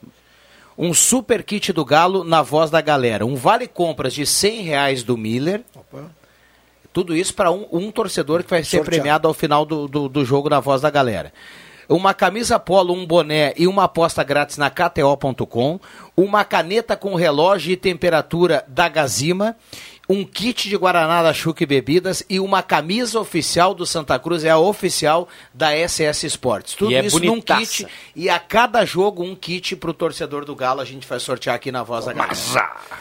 [0.78, 3.26] Um super kit do Galo na voz da galera.
[3.26, 5.62] Um vale compras de 100 reais do Miller.
[6.90, 8.90] Tudo isso para um, um torcedor que vai ser Sorteado.
[8.90, 11.32] premiado ao final do, do, do jogo na voz da galera.
[11.86, 15.80] Uma camisa polo, um boné e uma aposta grátis na KTO.com.
[16.20, 19.56] Uma caneta com relógio e temperatura da Gazima.
[20.06, 24.44] Um kit de Guaraná da Chuca e Bebidas e uma camisa oficial do Santa Cruz,
[24.44, 26.74] é a oficial da SS Esportes.
[26.74, 27.60] Tudo E é isso num bonitaça.
[27.60, 30.80] kit e a cada jogo um kit pro torcedor do Galo.
[30.80, 32.34] A gente vai sortear aqui na voz da galera.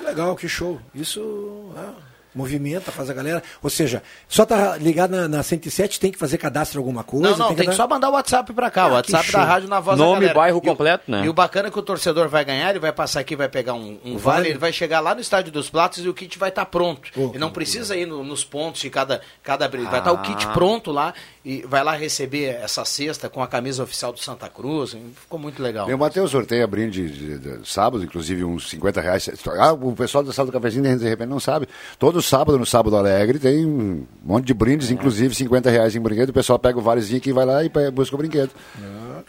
[0.01, 0.79] Legal, que show.
[0.95, 1.71] Isso.
[1.75, 1.93] ah,
[2.39, 3.43] movimenta, faz a galera.
[3.61, 7.31] Ou seja, só tá ligado na, na 107, tem que fazer cadastro alguma coisa.
[7.31, 9.31] Não, não, tem que, dar- só mandar o WhatsApp pra cá, o Ah, WhatsApp que
[9.33, 10.33] da rádio na voz da Nome, galera.
[10.39, 11.25] bairro E o- completo, né?
[11.25, 13.73] E o bacana é que o torcedor vai ganhar, ele vai passar aqui, vai pegar
[13.73, 14.49] um, um vale, vale.
[14.49, 17.09] ele vai chegar lá no Estádio dos Platos e o kit vai estar pronto.
[17.33, 19.89] e não precisa ir no- nos pontos de cada, cada brilho.
[19.89, 20.51] Vai estar o kit Ah.
[20.53, 21.13] pronto lá
[21.43, 24.95] e vai lá receber essa cesta com a camisa oficial do Santa Cruz.
[25.15, 25.89] Ficou muito legal.
[25.89, 29.29] E o Matheus sorteia brinde de, de- de sábado, inclusive uns 50 reais.
[29.57, 31.67] Ah, o pessoal da sala do cafezinho de repente não sabe.
[31.97, 36.29] Todo sábado, no Sábado Alegre, tem um monte de brindes, inclusive 50 reais em brinquedo.
[36.29, 38.51] O pessoal pega o valezinho aqui, vai lá e busca o brinquedo.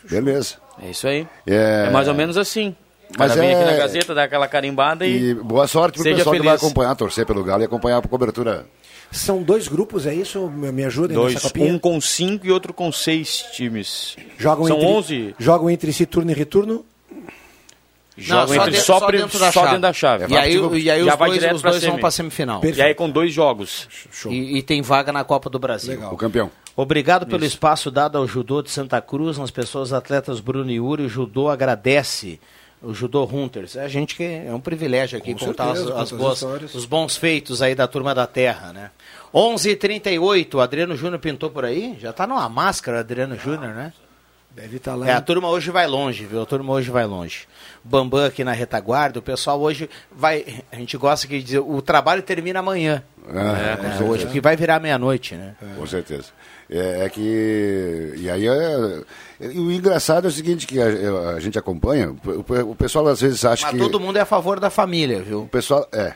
[0.09, 0.57] Beleza.
[0.83, 1.27] É isso aí.
[1.47, 2.75] É, É mais ou menos assim.
[3.19, 5.31] Mas vem aqui é- na Gazeta, dá aquela carimbada e...
[5.31, 6.63] E boa sorte pro Seja pessoal que vai feliz.
[6.65, 8.67] acompanhar, torcer pelo Galo e acompanhar a cobertura.
[9.11, 10.49] São dois grupos, é isso?
[10.49, 11.73] Me me ajudem Dois, nessa copinha?
[11.75, 14.17] um com cinco e outro com seis times.
[14.39, 15.35] Jogam São entre, 11.
[15.37, 16.85] Jogam entre si turno e retorno?
[18.23, 19.67] Jogam só entre dentro- só, só dentro da só chave.
[19.67, 20.33] dentro da chave.
[20.33, 22.61] E aí, e aí Já os vai dois, direto os dois vão pra semifinal.
[22.65, 23.89] E aí com dois jogos.
[24.29, 26.01] E, e tem vaga na Copa do Brasil.
[26.13, 26.51] O campeão.
[26.77, 27.55] Obrigado pelo Isso.
[27.57, 31.05] espaço dado ao judô de Santa Cruz, nas pessoas atletas Bruno e Yuri.
[31.05, 32.41] O judô agradece.
[32.83, 33.77] O judô Hunters.
[33.77, 36.43] A gente que é um privilégio aqui Com contar certeza, as, as boas,
[36.75, 38.91] os bons feitos aí da turma da Terra, né?
[39.35, 40.55] 11:38.
[40.55, 41.97] O Adriano Júnior pintou por aí.
[42.01, 43.93] Já tá numa máscara, Adriano Júnior, né?
[44.55, 45.09] Deve estar lá.
[45.09, 46.43] É, a turma hoje vai longe, viu?
[46.43, 47.47] A turma hoje vai longe.
[47.85, 50.63] Bambam aqui na retaguarda, o pessoal hoje vai.
[50.73, 53.03] A gente gosta de dizer, o trabalho termina amanhã.
[53.29, 53.77] Ah, né?
[53.77, 54.05] com É, certeza.
[54.11, 55.55] hoje, porque vai virar meia-noite, né?
[55.79, 56.25] Com certeza.
[56.69, 58.15] É, é que.
[58.17, 59.03] E aí é.
[59.41, 60.87] e o engraçado é o seguinte, que a,
[61.37, 63.79] a gente acompanha, o, o pessoal às vezes acha Mas que.
[63.81, 65.43] todo mundo é a favor da família, viu?
[65.43, 65.87] O pessoal.
[65.93, 66.15] É.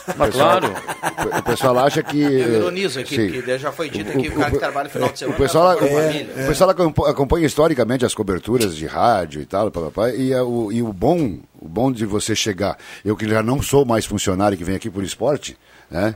[0.16, 0.74] Mas O pessoal- claro.
[1.34, 2.20] O, o pessoal acha que.
[2.22, 3.30] Eu ironizo aqui, Sim.
[3.32, 5.40] porque já foi dito aqui que o cara que trabalha no final de semana O
[5.40, 6.32] pessoal, é a favor da é, família.
[6.44, 9.70] o pessoal acompa- acompanha historicamente as coberturas de rádio e tal,
[10.16, 13.62] e, é o, e o bom o bom de você chegar, eu que já não
[13.62, 15.56] sou mais funcionário que vem aqui por esporte,
[15.90, 16.14] né?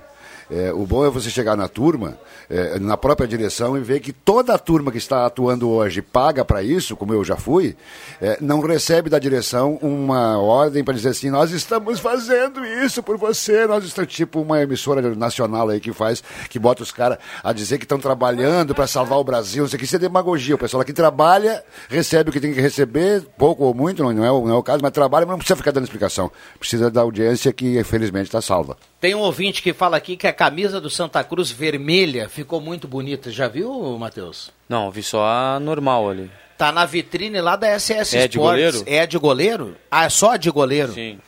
[0.51, 2.17] É, o bom é você chegar na turma,
[2.49, 6.45] é, na própria direção e ver que toda a turma que está atuando hoje paga
[6.45, 7.77] para isso, como eu já fui,
[8.21, 13.17] é, não recebe da direção uma ordem para dizer assim, nós estamos fazendo isso por
[13.17, 17.53] você, nós estamos tipo uma emissora nacional aí que faz, que bota os caras a
[17.53, 20.55] dizer que estão trabalhando para salvar o Brasil, não sei o que, isso é demagogia,
[20.55, 24.15] o pessoal que trabalha recebe o que tem que receber, pouco ou muito, não, é,
[24.15, 27.53] não é o caso, mas trabalha, mas não precisa ficar dando explicação, precisa da audiência
[27.53, 28.77] que felizmente está salva.
[29.01, 32.89] Tem um ouvinte que fala aqui que a camisa do Santa Cruz vermelha ficou muito
[32.89, 33.31] bonita.
[33.31, 34.51] Já viu, Matheus?
[34.69, 36.31] Não, vi só a normal ali.
[36.57, 38.73] Tá na vitrine lá da SS É de Sports.
[38.73, 38.83] goleiro?
[38.87, 39.77] É de goleiro?
[39.91, 40.93] Ah, é só de goleiro?
[40.95, 41.19] Sim.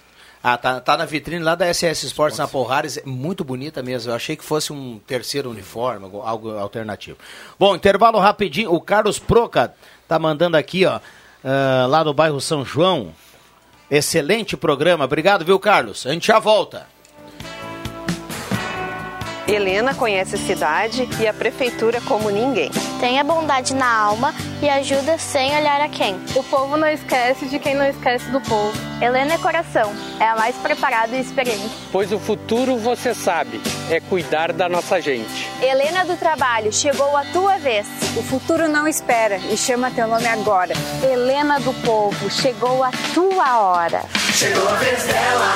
[0.42, 4.10] Ah, tá, tá na vitrine lá da SS Sports na Porrares, é muito bonita mesmo.
[4.10, 7.18] Eu achei que fosse um terceiro uniforme, algo- algo alternativo.
[7.58, 8.72] Bom, intervalo rapidinho.
[8.72, 9.74] O Carlos Proca
[10.06, 11.00] tá mandando aqui, ó,
[11.44, 13.12] ah, lá no bairro São João.
[13.90, 15.04] Excelente programa.
[15.04, 16.06] Obrigado, viu, Carlos?
[16.06, 16.86] A gente já volta.
[19.48, 22.70] Helena conhece a cidade e a prefeitura como ninguém.
[23.00, 26.20] Tem a bondade na alma e ajuda sem olhar a quem.
[26.36, 28.76] O povo não esquece de quem não esquece do povo.
[29.00, 29.90] Helena é coração,
[30.20, 31.70] é a mais preparada e experiente.
[31.90, 33.58] Pois o futuro, você sabe,
[33.90, 35.48] é cuidar da nossa gente.
[35.62, 37.86] Helena do Trabalho, chegou a tua vez.
[38.18, 40.74] O futuro não espera e chama teu nome agora.
[41.02, 44.02] Helena do Povo, chegou a tua hora.
[44.34, 45.54] Chegou a vez dela.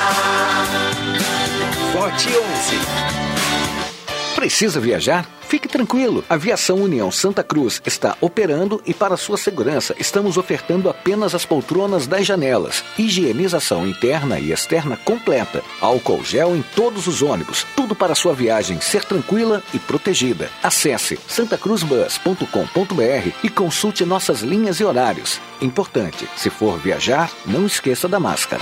[1.91, 3.32] Forte 11.
[4.43, 5.25] Precisa viajar?
[5.47, 6.21] Fique tranquilo.
[6.29, 11.45] A Aviação União Santa Cruz está operando e para sua segurança estamos ofertando apenas as
[11.45, 17.95] poltronas das janelas, higienização interna e externa completa, álcool gel em todos os ônibus, tudo
[17.95, 20.49] para sua viagem ser tranquila e protegida.
[20.61, 25.39] Acesse santacruzbus.com.br e consulte nossas linhas e horários.
[25.61, 28.61] Importante, se for viajar, não esqueça da máscara.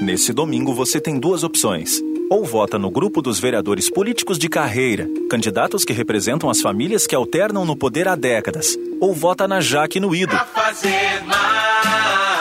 [0.00, 2.02] Nesse domingo você tem duas opções.
[2.28, 7.14] Ou vota no grupo dos vereadores políticos de carreira, candidatos que representam as famílias que
[7.14, 8.76] alternam no poder há décadas.
[9.00, 10.38] Ou vota na Jaque no Ido.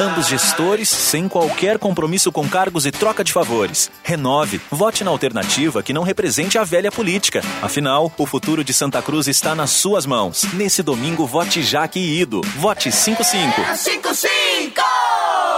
[0.02, 3.90] Ambos gestores sem qualquer compromisso com cargos e troca de favores.
[4.03, 4.60] Renove.
[4.69, 7.41] Vote na alternativa que não represente a velha política.
[7.61, 10.44] Afinal, o futuro de Santa Cruz está nas suas mãos.
[10.53, 12.41] Nesse domingo, vote Jaque e Ido.
[12.57, 13.61] Vote 55.
[13.61, 14.85] É 55!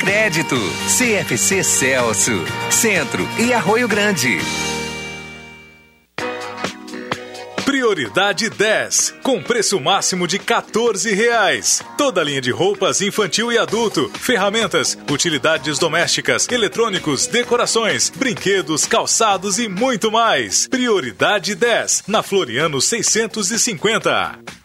[0.00, 0.56] crédito.
[0.88, 4.38] CFC Celso, Centro e Arroio Grande.
[7.64, 11.82] Prioridade 10, com preço máximo de 14 reais.
[11.96, 19.68] Toda linha de roupas infantil e adulto, ferramentas, utilidades domésticas, eletrônicos, decorações, brinquedos, calçados e
[19.68, 20.66] muito mais.
[20.66, 24.59] Prioridade 10, na Floriano 650.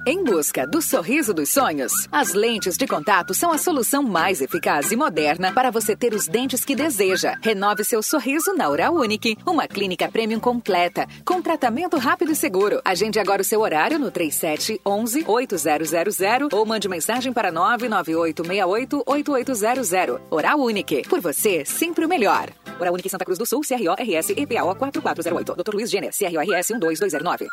[0.06, 4.92] Em busca do sorriso dos sonhos, as lentes de contato são a solução mais eficaz
[4.92, 7.36] e moderna para você ter os dentes que deseja.
[7.40, 12.82] Renove seu sorriso na Oral Unique, uma clínica premium completa, com tratamento rápido e seguro.
[12.84, 20.20] Agende agora o seu horário no 3711 8000 ou mande mensagem para 99868 8800.
[20.30, 22.50] Oral Unique, por você, sempre o melhor.
[22.78, 25.54] Oral Unique Santa Cruz do Sul, CRO RS EPAO 4408.
[25.54, 25.74] Dr.
[25.74, 27.48] Luiz Gêner, CRORS 12209.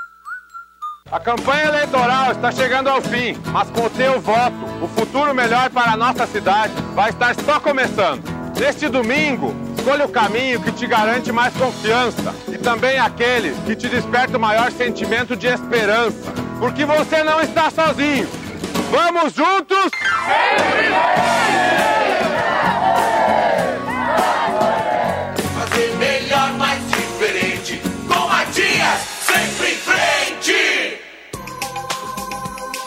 [1.12, 5.70] A campanha eleitoral está chegando ao fim, mas com o teu voto, o futuro melhor
[5.70, 8.24] para a nossa cidade vai estar só começando.
[8.58, 13.90] Neste domingo, escolha o caminho que te garante mais confiança e também aquele que te
[13.90, 18.30] desperta o maior sentimento de esperança, porque você não está sozinho.
[18.90, 19.92] Vamos juntos?
[20.26, 22.31] Fazer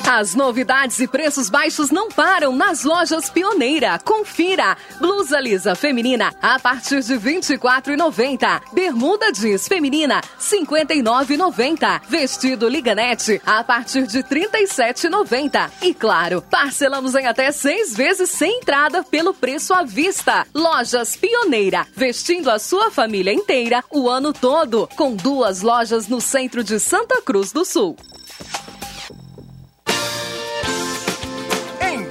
[0.06, 3.98] As novidades e preços baixos não param nas lojas Pioneira.
[3.98, 4.76] Confira.
[5.00, 8.60] Blusa lisa feminina a partir de R$ 24,90.
[8.74, 12.02] Bermuda jeans feminina R$ 59,90.
[12.06, 15.70] Vestido Liganete a partir de R$ 37,90.
[15.80, 20.46] E claro, parcelamos em até seis vezes sem entrada pelo preço à vista.
[20.54, 26.62] Lojas Pioneira, vestindo a sua família inteira o ano todo, com duas lojas no centro
[26.62, 27.96] de Santa Cruz do Sul.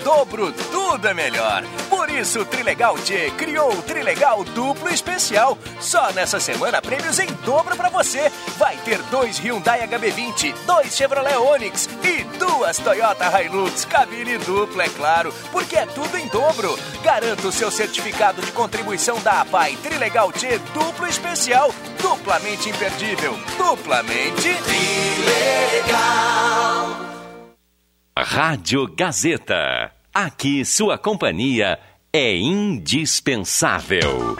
[0.03, 1.63] Dobro, tudo é melhor.
[1.89, 5.57] Por isso, o Trilegal T criou o Trilegal Duplo Especial.
[5.79, 8.31] Só nessa semana, prêmios em dobro pra você.
[8.57, 13.85] Vai ter dois Hyundai HB20, dois Chevrolet Onix e duas Toyota Hilux.
[13.85, 16.77] Cabine dupla, é claro, porque é tudo em dobro.
[17.03, 21.73] Garanta o seu certificado de contribuição da APAI Trilegal T Duplo Especial.
[22.01, 23.37] Duplamente imperdível.
[23.57, 24.53] Duplamente...
[25.83, 27.12] Trilegal.
[28.17, 29.91] Rádio Gazeta.
[30.13, 31.79] Aqui sua companhia
[32.13, 34.35] é indispensável.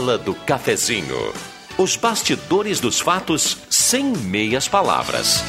[0.00, 1.34] Sala do Cafezinho.
[1.76, 5.44] Os bastidores dos fatos sem meias palavras.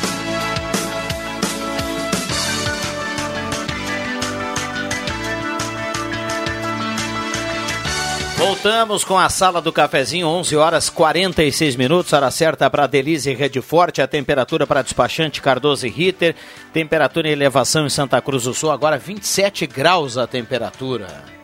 [8.36, 13.62] Voltamos com a sala do cafezinho, 11 horas 46 minutos, hora certa para Delize Rede
[13.62, 16.36] Forte, a temperatura para despachante Cardoso e Ritter,
[16.74, 21.41] temperatura em elevação em Santa Cruz do Sul, agora 27 graus a temperatura.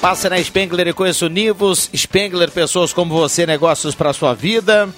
[0.00, 1.90] Passe na Spengler e conheça o Nivus.
[1.94, 4.88] Spengler, pessoas como você, negócios para sua vida.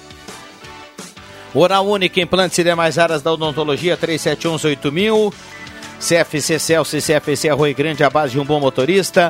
[1.53, 5.33] Oral Única, implantes e demais áreas da odontologia, 3718000.
[5.99, 9.27] CFC Celso e CFC Arroio Grande, a base de um bom motorista.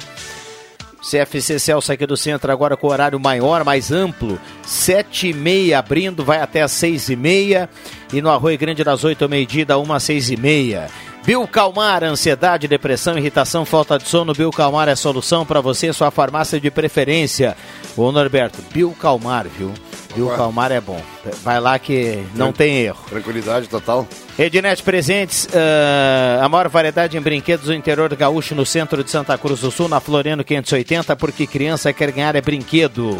[1.01, 4.39] CFC Celso aqui do centro agora com horário maior, mais amplo.
[4.63, 7.67] Sete e meia abrindo, vai até às seis e meia.
[8.13, 10.87] E no Arroio Grande das oito ao meio-dia, da uma às seis e meia.
[11.25, 14.33] Biocalmar, ansiedade, depressão, irritação, falta de sono.
[14.33, 17.55] Biocalmar é a solução para você, sua farmácia de preferência.
[17.95, 19.71] Ô Norberto, Biocalmar, viu?
[20.13, 21.01] Biocalmar é bom.
[21.41, 23.05] Vai lá que não tem erro.
[23.09, 24.05] Tranquilidade total.
[24.37, 29.37] Ednet Presentes, uh, a maior variedade em brinquedos do interior gaúcho no centro de Santa
[29.37, 33.17] Cruz do Sul, na Floriano 580, porque criança quer ganhar é brinquedo.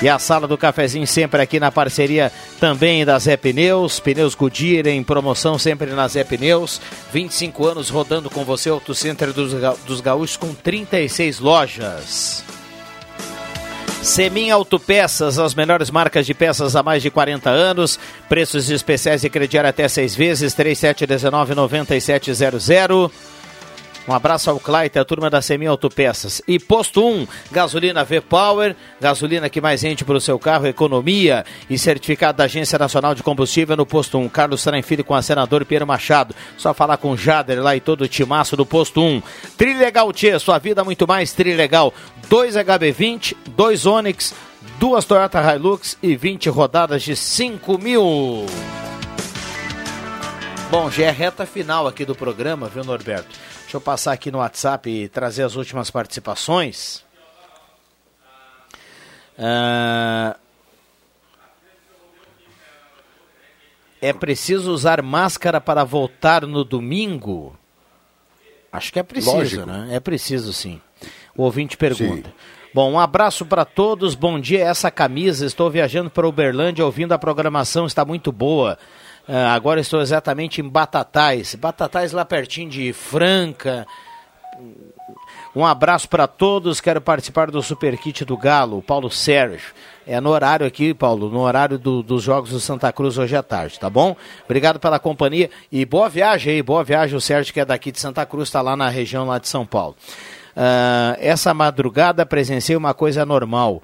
[0.00, 2.30] E a sala do cafezinho sempre aqui na parceria
[2.60, 6.80] também da Zé Pneus, Pneus Goodyear em promoção sempre na Zé Pneus.
[7.12, 12.44] 25 anos rodando com você, Auto Center dos, Ga- dos Gaúchos com 36 lojas.
[14.00, 17.98] Semin Autopeças, as melhores marcas de peças há mais de 40 anos.
[18.28, 23.10] Preços especiais e crediário até seis vezes, 3719-9700.
[24.08, 26.40] Um abraço ao Claita, a turma da Semin Autopeças.
[26.48, 31.78] E Posto 1, gasolina V-Power, gasolina que mais rende para o seu carro, economia e
[31.78, 34.30] certificado da Agência Nacional de Combustível no Posto 1.
[34.30, 36.34] Carlos Tranfilho com a senador Piero Machado.
[36.56, 39.22] Só falar com o Jader lá e todo o timaço do Posto 1.
[39.58, 41.92] Trilegal Tchê, sua vida muito mais Trilegal.
[42.30, 44.34] 2 HB20, 2 Onix,
[44.80, 48.46] duas Toyota Hilux e 20 rodadas de 5 mil.
[50.70, 53.28] Bom, já é reta final aqui do programa, viu, Norberto?
[53.62, 57.04] Deixa eu passar aqui no WhatsApp e trazer as últimas participações.
[59.38, 60.36] Ah,
[64.00, 67.56] É preciso usar máscara para voltar no domingo?
[68.70, 69.66] Acho que é preciso, Lógico.
[69.66, 69.88] né?
[69.90, 70.80] É preciso sim.
[71.36, 72.32] O ouvinte pergunta.
[72.72, 74.14] Bom, um abraço para todos.
[74.14, 74.64] Bom dia.
[74.64, 78.78] Essa camisa, estou viajando para Uberlândia ouvindo a programação, está muito boa.
[79.28, 81.54] Ah, agora estou exatamente em Batatais.
[81.54, 83.86] Batatais lá pertinho de Franca.
[85.54, 86.80] Um abraço para todos.
[86.80, 89.72] Quero participar do Super Kit do Galo, Paulo Sérgio.
[90.06, 93.42] É no horário aqui, Paulo, no horário do- dos Jogos do Santa Cruz hoje à
[93.42, 94.16] tarde, tá bom?
[94.46, 97.14] Obrigado pela companhia e boa viagem aí, boa viagem.
[97.14, 99.66] O Sérgio, que é daqui de Santa Cruz, está lá na região lá de São
[99.66, 99.94] Paulo.
[100.56, 103.82] Ah, essa madrugada presenciei uma coisa normal.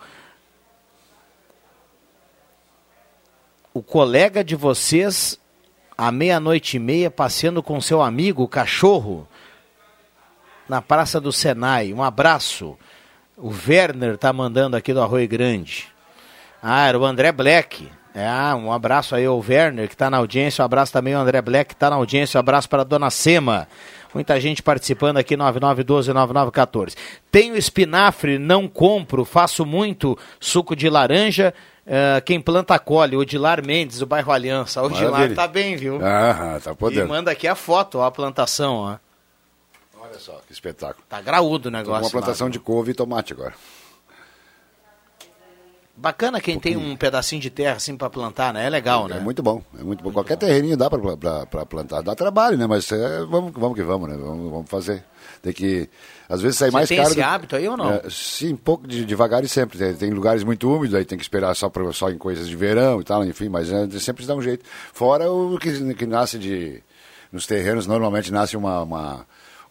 [3.77, 5.37] O colega de vocês,
[5.99, 9.27] à meia-noite e meia, passeando com seu amigo, o cachorro,
[10.69, 11.93] na Praça do Senai.
[11.93, 12.79] Um abraço.
[13.37, 15.89] O Werner tá mandando aqui do Arroio Grande.
[16.63, 17.91] Ah, era o André Black.
[18.15, 20.63] Ah, um abraço aí ao Werner, que está na audiência.
[20.63, 22.39] Um abraço também ao André Black, que está na audiência.
[22.39, 23.67] Um abraço para a Dona Sema.
[24.15, 26.95] Muita gente participando aqui, 9912-9914.
[27.29, 31.53] Tenho espinafre, não compro, faço muito suco de laranja.
[31.87, 34.83] Eh, quem planta colhe, Odilar Mendes, do bairro Aliança.
[34.83, 35.37] Odilar Maravilha.
[35.37, 35.99] tá bem, viu?
[36.05, 37.09] Ah, tá E podendo.
[37.09, 38.97] manda aqui a foto, ó, a plantação, ó.
[40.01, 41.05] Olha só, que espetáculo.
[41.09, 42.05] Tá graúdo o Tô negócio.
[42.05, 43.55] Uma plantação de couve e tomate agora.
[45.97, 48.67] Bacana quem tem um pedacinho de terra assim pra plantar, né?
[48.67, 49.19] É legal, né?
[49.19, 50.11] É muito bom, é muito bom.
[50.13, 52.03] Qualquer terreninho dá para plantar.
[52.03, 52.67] Dá trabalho, né?
[52.67, 54.17] Mas é, vamos, vamos que vamos, né?
[54.17, 55.05] Vamos, vamos fazer.
[55.41, 55.89] Tem que,
[56.29, 57.09] às vezes, sair Você mais tem caro.
[57.11, 57.91] esse do- hábito aí ou não?
[57.93, 59.79] É, sim, um pouco de, devagar e sempre.
[59.79, 62.57] Tem, tem lugares muito úmidos, aí tem que esperar só, pra, só em coisas de
[62.57, 64.65] verão e tal, enfim, mas é, sempre se dá um jeito.
[64.93, 66.83] Fora o que, que nasce de.
[67.33, 68.83] Nos terrenos, normalmente nasce uma.
[68.83, 69.27] uma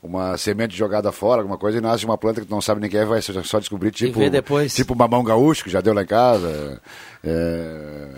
[0.06, 2.90] uma semente jogada fora, alguma coisa, e nasce uma planta que tu não sabe nem
[2.90, 4.20] quem é, vai só descobrir, tipo,
[4.68, 6.82] tipo mamão gaúcho, que já deu lá em casa,
[7.24, 8.10] é,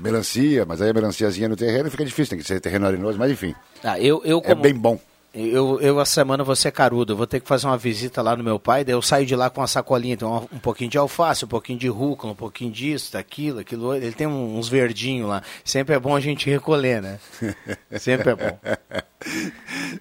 [0.00, 3.32] melancia, mas aí a melanciazinha no terreno fica difícil, tem que ser terreno arenoso, mas
[3.32, 4.62] enfim, Ah, eu, eu é como...
[4.62, 4.96] bem bom.
[5.34, 8.34] Eu, eu, essa semana vou ser carudo, eu vou ter que fazer uma visita lá
[8.34, 10.90] no meu pai, daí eu saio de lá com uma sacolinha, tem um, um pouquinho
[10.90, 15.28] de alface, um pouquinho de rúcula, um pouquinho disso, daquilo, aquilo, ele tem uns verdinhos
[15.28, 15.42] lá.
[15.62, 17.20] Sempre é bom a gente recolher, né?
[18.00, 18.58] Sempre é bom.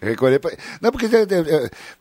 [0.02, 0.40] Recolher.
[0.40, 0.52] Pra...
[0.82, 1.08] Não, porque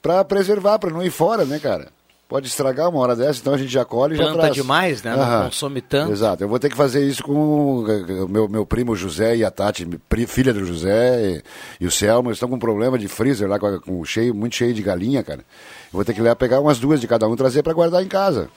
[0.01, 1.89] para preservar, para não ir fora, né, cara?
[2.29, 4.53] Pode estragar uma hora dessa, então a gente já colhe e já traz.
[4.53, 5.15] demais, né?
[5.15, 6.11] Não consome tanto.
[6.11, 6.43] Exato.
[6.43, 9.87] Eu vou ter que fazer isso com o meu, meu primo José e a Tati,
[10.27, 12.31] filha do José e, e o Selma.
[12.31, 15.23] Eles estão com um problema de freezer lá, com, com cheio, muito cheio de galinha,
[15.23, 15.39] cara.
[15.41, 18.03] Eu vou ter que lá pegar umas duas de cada um e trazer para guardar
[18.03, 18.49] em casa.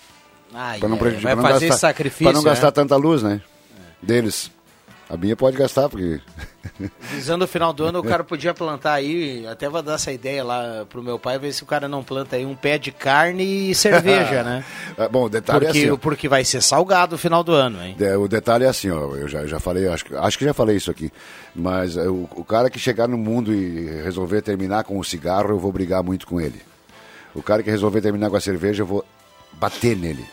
[0.52, 2.50] Ai, Pra não ai, prejudicar, vai pra não fazer gastar, sacrifício, Para não né?
[2.50, 3.40] gastar tanta luz, né?
[4.02, 4.50] Deles.
[5.10, 6.22] A minha pode gastar, porque.
[7.12, 10.44] Visando o final do ano, o cara podia plantar aí, até vou dar essa ideia
[10.44, 13.72] lá pro meu pai, ver se o cara não planta aí um pé de carne
[13.72, 14.64] e cerveja, né?
[14.98, 15.92] É, Bom, o detalhe Porque, é assim.
[15.92, 15.98] ó.
[15.98, 17.96] porque vai ser salgado o final do ano, hein?
[18.00, 20.54] É, o detalhe é assim, ó, eu já, já falei, acho, que- acho que já
[20.54, 21.12] falei isso aqui,
[21.56, 25.50] mas é, o, o cara que chegar no mundo e resolver terminar com o cigarro,
[25.50, 26.62] eu vou brigar muito com ele.
[27.34, 29.04] O cara que resolver terminar com a cerveja, eu vou
[29.54, 30.26] bater nele.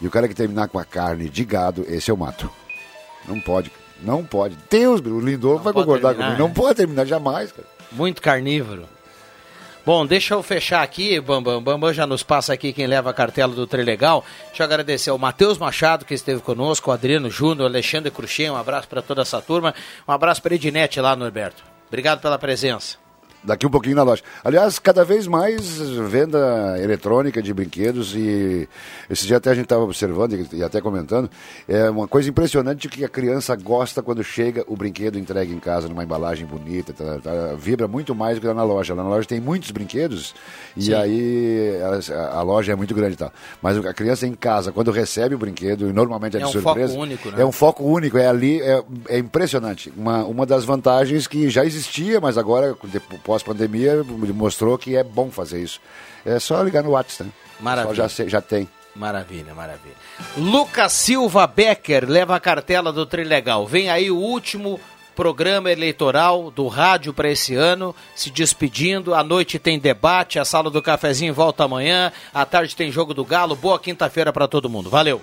[0.00, 2.48] E o cara que terminar com a carne de gado, esse eu mato.
[3.26, 3.72] Não pode.
[4.02, 4.56] Não pode.
[4.70, 6.42] Deus, o Lindor vai concordar terminar, comigo.
[6.42, 6.54] Não né?
[6.54, 7.66] pode terminar jamais, cara.
[7.92, 8.84] Muito carnívoro.
[9.86, 11.62] Bom, deixa eu fechar aqui, Bambam.
[11.62, 14.24] Bambam já nos passa aqui quem leva a cartela do Trilegal.
[14.48, 18.56] Deixa eu agradecer ao Matheus Machado, que esteve conosco, o Adriano Júnior, Alexandre Cruxem, um
[18.56, 19.72] abraço para toda essa turma.
[20.06, 21.62] Um abraço para Edinete lá, Norberto.
[21.86, 23.05] Obrigado pela presença.
[23.46, 24.22] Daqui um pouquinho na loja.
[24.44, 25.78] Aliás, cada vez mais
[26.10, 28.68] venda eletrônica de brinquedos e
[29.08, 31.30] esse dia até a gente estava observando e, até comentando,
[31.68, 35.88] é uma coisa impressionante que a criança gosta quando chega o brinquedo entregue em casa
[35.88, 38.94] numa embalagem bonita, tá, tá, vibra muito mais do que lá na loja.
[38.94, 40.34] Lá na loja tem muitos brinquedos
[40.76, 40.94] e Sim.
[40.94, 41.70] aí
[42.12, 43.32] a, a loja é muito grande e tal.
[43.62, 46.52] Mas a criança em casa, quando recebe o brinquedo, e normalmente é, É de um
[46.52, 47.42] surpresa, foco único, né?
[47.42, 49.92] é um foco único, é ali, é, é impressionante.
[49.96, 53.00] Uma, uma das vantagens que já existia, mas agora, de-
[53.36, 54.02] pós-pandemia,
[54.34, 55.80] mostrou que é bom fazer isso.
[56.24, 57.30] É só ligar no WhatsApp, né?
[57.60, 58.08] Maravilha.
[58.08, 58.68] Só já, já tem.
[58.94, 59.94] Maravilha, maravilha.
[60.36, 63.66] Lucas Silva Becker leva a cartela do Trilegal.
[63.66, 64.80] Vem aí o último
[65.14, 69.14] programa eleitoral do rádio para esse ano, se despedindo.
[69.14, 73.24] À noite tem debate, a sala do cafezinho volta amanhã, à tarde tem jogo do
[73.24, 73.54] Galo.
[73.54, 74.88] Boa quinta-feira para todo mundo.
[74.88, 75.20] Valeu.